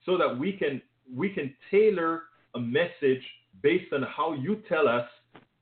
[0.04, 0.80] so that we can
[1.14, 2.24] we can tailor
[2.56, 3.22] a message
[3.62, 5.06] based on how you tell us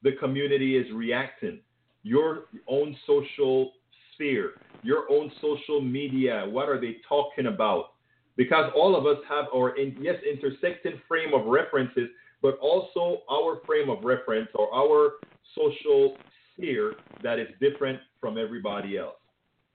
[0.03, 1.61] the community is reacting.
[2.03, 3.73] Your own social
[4.15, 7.93] sphere, your own social media, what are they talking about?
[8.37, 12.09] Because all of us have our, yes, intersecting frame of references,
[12.43, 15.13] but also our frame of reference or our
[15.57, 16.17] social
[16.53, 19.17] sphere that is different from everybody else.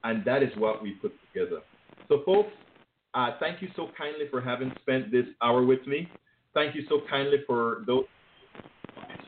[0.04, 1.60] And that is what we put together.
[2.08, 2.52] So, folks,
[3.14, 6.08] uh, thank you so kindly for having spent this hour with me.
[6.52, 8.04] Thank you so kindly for those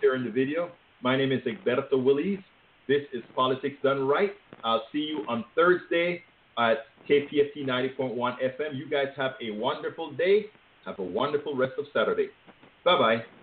[0.01, 0.71] sharing the video.
[1.03, 2.41] My name is Egberto Willies.
[2.89, 4.33] This is Politics Done Right.
[4.65, 6.23] I'll see you on Thursday
[6.59, 8.75] at KPFT 90.1 FM.
[8.75, 10.47] You guys have a wonderful day.
[10.85, 12.29] Have a wonderful rest of Saturday.
[12.85, 13.42] Bye bye.